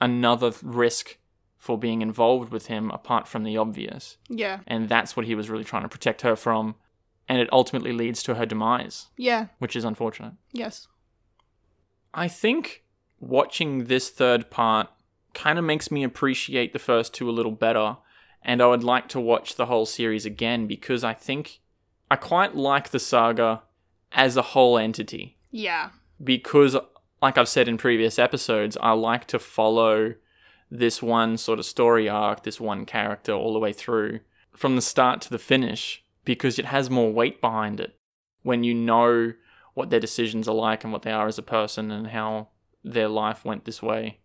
another 0.00 0.52
risk 0.62 1.18
for 1.58 1.76
being 1.76 2.00
involved 2.02 2.50
with 2.52 2.66
him 2.66 2.90
apart 2.92 3.26
from 3.28 3.42
the 3.42 3.56
obvious. 3.56 4.16
Yeah. 4.28 4.60
And 4.66 4.88
that's 4.88 5.16
what 5.16 5.26
he 5.26 5.34
was 5.34 5.50
really 5.50 5.64
trying 5.64 5.82
to 5.82 5.88
protect 5.88 6.22
her 6.22 6.36
from. 6.36 6.76
And 7.28 7.40
it 7.40 7.48
ultimately 7.52 7.92
leads 7.92 8.22
to 8.22 8.36
her 8.36 8.46
demise, 8.46 9.08
Yeah. 9.16 9.46
which 9.58 9.74
is 9.76 9.84
unfortunate. 9.84 10.34
Yes. 10.52 10.86
I 12.14 12.28
think 12.28 12.84
watching 13.20 13.84
this 13.84 14.08
third 14.08 14.50
part 14.50 14.88
kind 15.34 15.58
of 15.58 15.64
makes 15.64 15.90
me 15.90 16.02
appreciate 16.04 16.72
the 16.72 16.78
first 16.78 17.12
two 17.12 17.28
a 17.28 17.32
little 17.32 17.52
better. 17.52 17.98
And 18.42 18.62
I 18.62 18.66
would 18.68 18.84
like 18.84 19.08
to 19.10 19.20
watch 19.20 19.56
the 19.56 19.66
whole 19.66 19.84
series 19.84 20.24
again 20.24 20.66
because 20.66 21.04
I 21.04 21.12
think 21.12 21.60
I 22.10 22.16
quite 22.16 22.54
like 22.54 22.90
the 22.90 22.98
saga 23.00 23.62
as 24.12 24.36
a 24.36 24.42
whole 24.42 24.78
entity 24.78 25.36
Yeah. 25.50 25.90
because 26.22 26.76
like 27.20 27.36
I've 27.36 27.48
said 27.48 27.68
in 27.68 27.76
previous 27.78 28.18
episodes, 28.18 28.78
I 28.80 28.92
like 28.92 29.26
to 29.26 29.38
follow 29.38 30.14
this 30.70 31.02
one 31.02 31.36
sort 31.36 31.58
of 31.58 31.64
story 31.64 32.08
arc, 32.08 32.42
this 32.42 32.60
one 32.60 32.84
character 32.84 33.32
all 33.32 33.52
the 33.52 33.58
way 33.58 33.72
through 33.72 34.20
from 34.54 34.76
the 34.76 34.82
start 34.82 35.20
to 35.22 35.30
the 35.30 35.38
finish 35.38 36.04
because 36.24 36.58
it 36.58 36.66
has 36.66 36.90
more 36.90 37.12
weight 37.12 37.40
behind 37.40 37.80
it 37.80 37.96
when 38.42 38.64
you 38.64 38.74
know 38.74 39.32
what 39.74 39.90
their 39.90 40.00
decisions 40.00 40.48
are 40.48 40.54
like 40.54 40.82
and 40.84 40.92
what 40.92 41.02
they 41.02 41.12
are 41.12 41.28
as 41.28 41.38
a 41.38 41.42
person 41.42 41.90
and 41.90 42.08
how 42.08 42.48
their 42.82 43.08
life 43.08 43.44
went 43.44 43.64
this 43.64 43.82
way. 43.82 44.18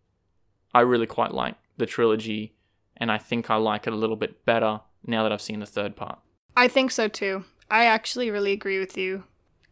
I 0.73 0.81
really 0.81 1.05
quite 1.05 1.31
like 1.31 1.55
the 1.77 1.85
trilogy, 1.85 2.55
and 2.97 3.11
I 3.11 3.17
think 3.17 3.49
I 3.49 3.55
like 3.55 3.85
it 3.85 3.93
a 3.93 3.97
little 3.97 4.15
bit 4.15 4.45
better 4.45 4.81
now 5.05 5.23
that 5.23 5.31
I've 5.31 5.41
seen 5.41 5.59
the 5.59 5.65
third 5.65 5.95
part. 5.95 6.19
I 6.57 6.67
think 6.67 6.91
so 6.91 7.07
too. 7.07 7.45
I 7.69 7.85
actually 7.85 8.31
really 8.31 8.51
agree 8.51 8.79
with 8.79 8.97
you 8.97 9.23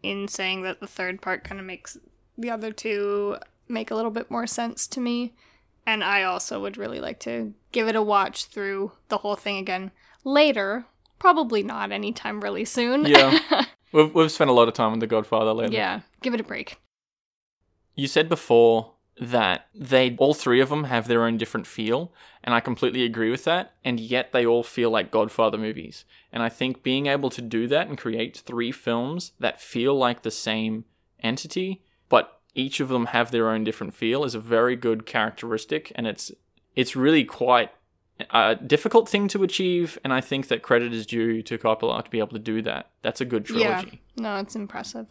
in 0.04 0.28
saying 0.28 0.62
that 0.64 0.80
the 0.80 0.88
third 0.88 1.22
part 1.22 1.44
kind 1.44 1.60
of 1.60 1.66
makes 1.66 1.98
the 2.38 2.50
other 2.50 2.72
two 2.72 3.38
make 3.68 3.92
a 3.92 3.96
little 3.96 4.12
bit 4.12 4.30
more 4.30 4.48
sense 4.48 4.88
to 4.88 5.00
me. 5.00 5.34
And 5.86 6.04
I 6.04 6.24
also 6.24 6.62
would 6.62 6.78
really 6.78 7.00
like 7.00 7.20
to 7.22 7.54
give 7.72 7.88
it 7.88 7.96
a 7.96 8.02
watch 8.02 8.46
through 8.46 8.92
the 9.10 9.18
whole 9.20 9.36
thing 9.36 9.58
again 9.58 9.92
later. 10.24 10.86
Probably 11.20 11.64
not 11.64 11.92
anytime 11.92 12.42
really 12.42 12.66
soon. 12.66 13.06
Yeah. 13.06 13.40
We've, 13.94 14.14
we've 14.16 14.32
spent 14.32 14.50
a 14.50 14.54
lot 14.54 14.70
of 14.70 14.74
time 14.74 14.92
with 14.92 15.02
The 15.02 15.08
Godfather 15.08 15.52
lately. 15.52 15.76
yeah. 15.76 16.00
Give 16.22 16.34
it 16.34 16.40
a 16.40 16.44
break. 16.46 16.80
You 17.94 18.08
said 18.08 18.30
before 18.30 18.94
that 19.20 19.68
they 19.76 20.16
all 20.18 20.34
three 20.34 20.62
of 20.62 20.70
them 20.70 20.86
have 20.86 21.08
their 21.08 21.26
own 21.26 21.38
different 21.38 21.68
feel, 21.68 22.14
and 22.44 22.56
I 22.56 22.62
completely 22.62 23.04
agree 23.04 23.30
with 23.30 23.44
that, 23.44 23.74
and 23.84 24.00
yet 24.00 24.32
they 24.32 24.46
all 24.46 24.64
feel 24.64 24.90
like 24.90 25.12
Godfather 25.12 25.58
movies. 25.58 26.06
And 26.32 26.42
I 26.42 26.48
think 26.50 26.84
being 26.84 27.08
able 27.08 27.30
to 27.32 27.42
do 27.42 27.68
that 27.68 27.88
and 27.88 27.98
create 27.98 28.38
three 28.38 28.72
films 28.72 29.34
that 29.40 29.60
feel 29.62 29.94
like 29.94 30.22
the 30.24 30.32
same 30.32 30.86
entity, 31.22 31.84
but 32.08 32.40
each 32.54 32.80
of 32.80 32.90
them 32.90 33.08
have 33.08 33.32
their 33.32 33.50
own 33.50 33.64
different 33.64 33.94
feel 33.94 34.24
is 34.24 34.36
a 34.36 34.40
very 34.40 34.76
good 34.76 35.06
characteristic, 35.06 35.92
and 35.96 36.08
it's 36.08 36.32
it's 36.76 36.96
really 36.96 37.24
quite 37.24 37.72
a 38.30 38.56
difficult 38.56 39.10
thing 39.10 39.28
to 39.30 39.44
achieve, 39.44 39.98
and 40.04 40.14
I 40.14 40.22
think 40.22 40.48
that 40.48 40.62
credit 40.62 40.94
is 40.94 41.06
due 41.06 41.42
to 41.44 41.58
Coppola 41.58 42.04
to 42.04 42.10
be 42.10 42.20
able 42.20 42.34
to 42.34 42.40
do 42.40 42.62
that. 42.62 42.92
That's 43.02 43.22
a 43.22 43.26
good 43.26 43.46
trilogy. 43.46 44.02
Yeah. 44.16 44.24
No, 44.24 44.36
it's 44.38 44.56
impressive. 44.56 45.08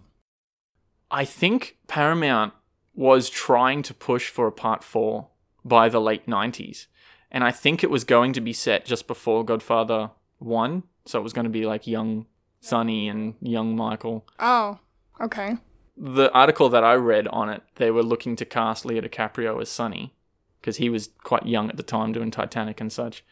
I 1.11 1.25
think 1.25 1.77
Paramount 1.89 2.53
was 2.95 3.29
trying 3.29 3.83
to 3.83 3.95
push 3.95 4.29
for 4.29 4.47
a 4.47 4.53
part 4.53 4.85
four 4.85 5.29
by 5.65 5.89
the 5.89 6.01
late 6.01 6.27
90s. 6.27 6.87
And 7.31 7.45
I 7.45 7.51
think 7.51 7.83
it 7.83 7.91
was 7.91 8.05
going 8.05 8.33
to 8.35 8.41
be 8.41 8.53
set 8.53 8.85
just 8.85 9.07
before 9.07 9.45
Godfather 9.45 10.11
1. 10.39 10.83
So 11.07 11.19
it 11.19 11.23
was 11.23 11.33
going 11.33 11.45
to 11.45 11.51
be 11.51 11.67
like 11.67 11.87
young 11.87 12.27
Sonny 12.61 13.09
and 13.09 13.35
young 13.41 13.77
Michael. 13.77 14.27
Oh, 14.39 14.79
okay. 15.21 15.57
The 16.03 16.33
article 16.33 16.71
that 16.71 16.83
I 16.83 16.95
read 16.95 17.29
on 17.29 17.51
it, 17.51 17.63
they 17.75 17.91
were 17.91 18.03
looking 18.03 18.35
to 18.37 18.47
cast 18.47 18.87
Leo 18.87 19.03
DiCaprio 19.03 19.61
as 19.61 19.69
Sonny 19.69 20.15
because 20.61 20.79
he 20.79 20.89
was 20.89 21.11
quite 21.23 21.45
young 21.45 21.69
at 21.69 21.77
the 21.77 21.83
time 21.83 22.13
doing 22.13 22.31
Titanic 22.31 22.81
and 22.81 22.91
such. 22.91 23.23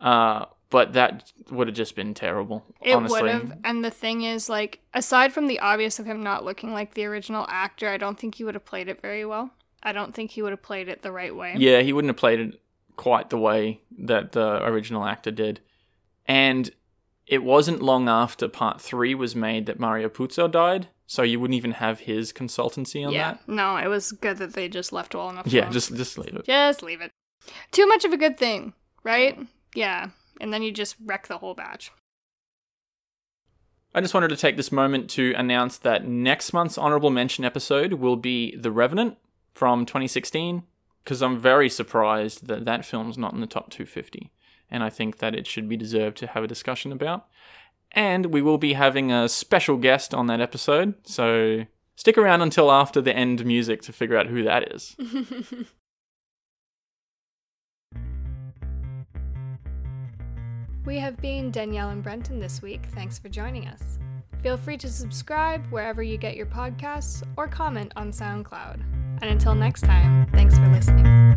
Uh, 0.00 0.44
but 0.68 0.92
that 0.92 1.32
would 1.50 1.66
have 1.66 1.76
just 1.76 1.96
been 1.96 2.12
terrible. 2.12 2.64
It 2.82 3.00
would 3.00 3.26
have. 3.26 3.58
And 3.64 3.82
the 3.82 3.90
thing 3.90 4.22
is, 4.22 4.50
like, 4.50 4.80
aside 4.92 5.32
from 5.32 5.46
the 5.46 5.60
obvious 5.60 5.98
of 5.98 6.04
him 6.06 6.22
not 6.22 6.44
looking 6.44 6.72
like 6.74 6.92
the 6.92 7.06
original 7.06 7.46
actor, 7.48 7.88
I 7.88 7.96
don't 7.96 8.18
think 8.18 8.34
he 8.34 8.44
would 8.44 8.54
have 8.54 8.66
played 8.66 8.88
it 8.88 9.00
very 9.00 9.24
well. 9.24 9.50
I 9.82 9.92
don't 9.92 10.14
think 10.14 10.32
he 10.32 10.42
would 10.42 10.52
have 10.52 10.62
played 10.62 10.88
it 10.88 11.00
the 11.00 11.12
right 11.12 11.34
way. 11.34 11.54
Yeah, 11.56 11.80
he 11.80 11.94
wouldn't 11.94 12.10
have 12.10 12.18
played 12.18 12.40
it 12.40 12.60
quite 12.96 13.30
the 13.30 13.38
way 13.38 13.80
that 13.98 14.32
the 14.32 14.62
original 14.64 15.06
actor 15.06 15.30
did. 15.30 15.60
And 16.26 16.70
it 17.30 17.44
wasn't 17.44 17.80
long 17.80 18.08
after 18.08 18.48
part 18.48 18.80
three 18.80 19.14
was 19.14 19.36
made 19.36 19.66
that 19.66 19.78
Mario 19.78 20.08
Puzo 20.08 20.50
died, 20.50 20.88
so 21.06 21.22
you 21.22 21.38
wouldn't 21.38 21.56
even 21.56 21.70
have 21.70 22.00
his 22.00 22.32
consultancy 22.32 23.06
on 23.06 23.12
yeah. 23.12 23.34
that. 23.34 23.48
No, 23.48 23.76
it 23.76 23.86
was 23.86 24.10
good 24.10 24.38
that 24.38 24.54
they 24.54 24.68
just 24.68 24.92
left 24.92 25.14
well 25.14 25.30
enough. 25.30 25.46
Yeah, 25.46 25.62
alone. 25.62 25.72
just 25.72 25.94
just 25.94 26.18
leave 26.18 26.34
it. 26.34 26.44
just 26.44 26.82
leave 26.82 27.00
it. 27.00 27.12
Too 27.70 27.86
much 27.86 28.04
of 28.04 28.12
a 28.12 28.16
good 28.16 28.36
thing, 28.36 28.72
right? 29.04 29.38
Yeah. 29.76 30.10
And 30.40 30.52
then 30.52 30.64
you 30.64 30.72
just 30.72 30.96
wreck 31.04 31.28
the 31.28 31.38
whole 31.38 31.54
batch. 31.54 31.92
I 33.94 34.00
just 34.00 34.12
wanted 34.12 34.28
to 34.28 34.36
take 34.36 34.56
this 34.56 34.72
moment 34.72 35.08
to 35.10 35.32
announce 35.36 35.78
that 35.78 36.06
next 36.06 36.52
month's 36.52 36.78
honorable 36.78 37.10
mention 37.10 37.44
episode 37.44 37.94
will 37.94 38.16
be 38.16 38.56
The 38.56 38.72
Revenant 38.72 39.18
from 39.54 39.86
2016, 39.86 40.64
because 41.04 41.22
I'm 41.22 41.38
very 41.38 41.68
surprised 41.68 42.48
that 42.48 42.64
that 42.64 42.84
film's 42.84 43.18
not 43.18 43.34
in 43.34 43.40
the 43.40 43.46
top 43.46 43.70
250, 43.70 44.32
and 44.70 44.82
I 44.82 44.90
think 44.90 45.18
that 45.18 45.34
it 45.34 45.46
should 45.46 45.68
be 45.68 45.76
deserved 45.76 46.16
to 46.18 46.26
have 46.28 46.44
a 46.44 46.48
discussion 46.48 46.92
about. 46.92 47.26
And 47.92 48.26
we 48.26 48.42
will 48.42 48.58
be 48.58 48.74
having 48.74 49.10
a 49.10 49.28
special 49.28 49.76
guest 49.76 50.14
on 50.14 50.26
that 50.28 50.40
episode, 50.40 50.94
so 51.04 51.66
stick 51.96 52.16
around 52.16 52.42
until 52.42 52.70
after 52.70 53.00
the 53.00 53.14
end 53.14 53.44
music 53.44 53.82
to 53.82 53.92
figure 53.92 54.16
out 54.16 54.28
who 54.28 54.44
that 54.44 54.72
is. 54.72 54.96
We 60.90 60.98
have 60.98 61.18
been 61.18 61.50
Danielle 61.50 61.90
and 61.90 62.02
Brenton 62.02 62.40
this 62.40 62.62
week. 62.62 62.86
Thanks 62.94 63.18
for 63.18 63.28
joining 63.28 63.68
us. 63.68 63.98
Feel 64.42 64.56
free 64.56 64.78
to 64.78 64.88
subscribe 64.88 65.66
wherever 65.70 66.02
you 66.02 66.16
get 66.16 66.36
your 66.36 66.46
podcasts 66.46 67.22
or 67.36 67.46
comment 67.46 67.92
on 67.96 68.10
SoundCloud. 68.10 68.82
And 69.20 69.24
until 69.24 69.54
next 69.54 69.82
time, 69.82 70.26
thanks 70.32 70.56
for 70.56 70.66
listening. 70.68 71.36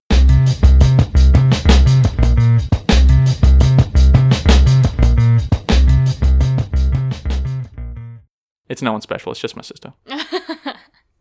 It's 8.73 8.81
no 8.81 8.91
one 8.91 9.01
special, 9.01 9.31
it's 9.31 9.39
just 9.39 9.55
my 9.55 9.61
sister. 9.61 9.93